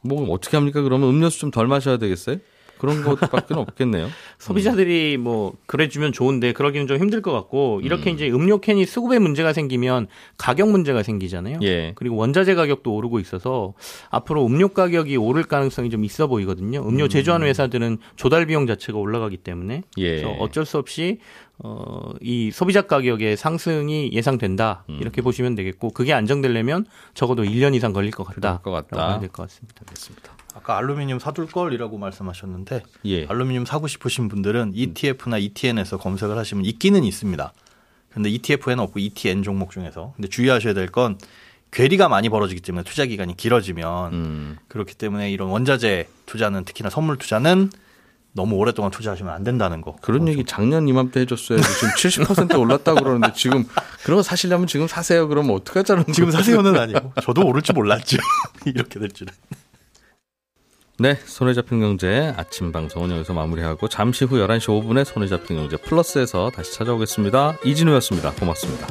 뭐 0.01 0.29
어떻게 0.31 0.57
합니까? 0.57 0.81
그러면 0.81 1.09
음료수 1.09 1.39
좀 1.39 1.51
덜 1.51 1.67
마셔야 1.67 1.97
되겠어요? 1.97 2.37
그런 2.83 3.01
것밖에 3.01 3.53
없겠네요. 3.55 4.09
소비자들이 4.39 5.15
뭐 5.15 5.53
그래주면 5.67 6.11
좋은데 6.11 6.51
그러기는 6.51 6.85
좀 6.85 6.97
힘들 6.97 7.21
것 7.21 7.31
같고 7.31 7.79
이렇게 7.81 8.11
이제 8.11 8.29
음료 8.29 8.59
캔이 8.59 8.85
수급에 8.85 9.19
문제가 9.19 9.53
생기면 9.53 10.07
가격 10.37 10.69
문제가 10.69 11.01
생기잖아요. 11.01 11.59
예. 11.61 11.93
그리고 11.95 12.17
원자재 12.17 12.55
가격도 12.55 12.93
오르고 12.93 13.21
있어서 13.21 13.73
앞으로 14.09 14.45
음료 14.45 14.67
가격이 14.67 15.15
오를 15.15 15.43
가능성이 15.43 15.89
좀 15.89 16.03
있어 16.03 16.27
보이거든요. 16.27 16.85
음료 16.85 17.07
제조하는 17.07 17.47
회사들은 17.47 17.99
조달 18.17 18.47
비용 18.47 18.67
자체가 18.67 18.99
올라가기 18.99 19.37
때문에 19.37 19.83
예. 19.99 20.09
그래서 20.09 20.31
어쩔 20.39 20.65
수 20.65 20.77
없이 20.77 21.19
어, 21.59 22.11
이 22.19 22.51
소비자 22.51 22.81
가격의 22.81 23.37
상승이 23.37 24.11
예상된다 24.11 24.83
이렇게 24.89 25.21
보시면 25.21 25.55
되겠고 25.55 25.91
그게 25.91 26.11
안정되려면 26.11 26.85
적어도 27.13 27.43
1년 27.43 27.75
이상 27.75 27.93
걸릴 27.93 28.11
것 28.11 28.25
같다. 28.25 28.57
것 28.57 28.71
같다. 28.71 28.97
라고 28.97 29.11
해야 29.11 29.19
될것 29.21 29.47
같습니다. 29.47 29.83
알겠습니다. 29.87 30.32
아까 30.55 30.77
알루미늄 30.77 31.19
사둘 31.19 31.47
걸이라고 31.47 31.97
말씀하셨는데 31.97 32.83
예. 33.05 33.25
알루미늄 33.25 33.65
사고 33.65 33.87
싶으신 33.87 34.27
분들은 34.29 34.73
ETF나 34.75 35.37
ETN에서 35.37 35.97
검색을 35.97 36.37
하시면 36.37 36.65
있기는 36.65 37.03
있습니다. 37.03 37.53
근데 38.11 38.29
ETF에는 38.29 38.79
없고 38.83 38.99
ETN 38.99 39.41
종목 39.43 39.71
중에서 39.71 40.13
근데 40.15 40.27
주의하셔야 40.27 40.73
될 40.73 40.87
건 40.87 41.17
괴리가 41.71 42.07
많이 42.07 42.29
벌어지기 42.29 42.61
때문에 42.61 42.83
투자 42.83 43.05
기간이 43.05 43.35
길어지면 43.35 44.13
음. 44.13 44.57
그렇기 44.67 44.93
때문에 44.93 45.31
이런 45.31 45.49
원자재 45.49 46.07
투자는 46.27 46.65
특히나 46.65 46.91
선물 46.91 47.17
투자는 47.17 47.71
너무 48.33 48.55
오랫동안 48.55 48.91
투자하시면 48.91 49.33
안 49.33 49.43
된다는 49.43 49.81
거. 49.81 49.95
그런 50.01 50.27
얘기 50.27 50.43
작년 50.45 50.87
이맘때 50.87 51.21
해줬어야지. 51.21 51.63
지금 51.63 52.25
70% 52.49 52.59
올랐다고 52.59 52.99
그러는데 53.03 53.33
지금 53.33 53.65
그런 54.03 54.17
거 54.17 54.23
사시려면 54.23 54.67
지금 54.67 54.87
사세요. 54.87 55.27
그러면 55.27 55.55
어떡하자는 55.55 56.05
지금? 56.13 56.29
사세요는 56.29 56.77
아니고 56.77 57.13
저도 57.23 57.43
오를 57.45 57.61
줄 57.63 57.73
몰랐죠. 57.73 58.17
이렇게 58.65 58.99
될 58.99 59.09
줄은. 59.09 59.33
네, 60.99 61.15
손에 61.15 61.53
잡힌 61.53 61.79
경제 61.79 62.31
아침 62.37 62.71
방송은 62.71 63.09
여기서 63.09 63.33
마무리하고 63.33 63.87
잠시 63.87 64.25
후 64.25 64.35
11시 64.35 64.67
5분에 64.67 65.03
손에 65.03 65.25
잡힌 65.25 65.57
경제 65.57 65.75
플러스에서 65.75 66.51
다시 66.51 66.71
찾아오겠습니다. 66.73 67.57
이진우였습니다. 67.65 68.31
고맙습니다. 68.33 68.87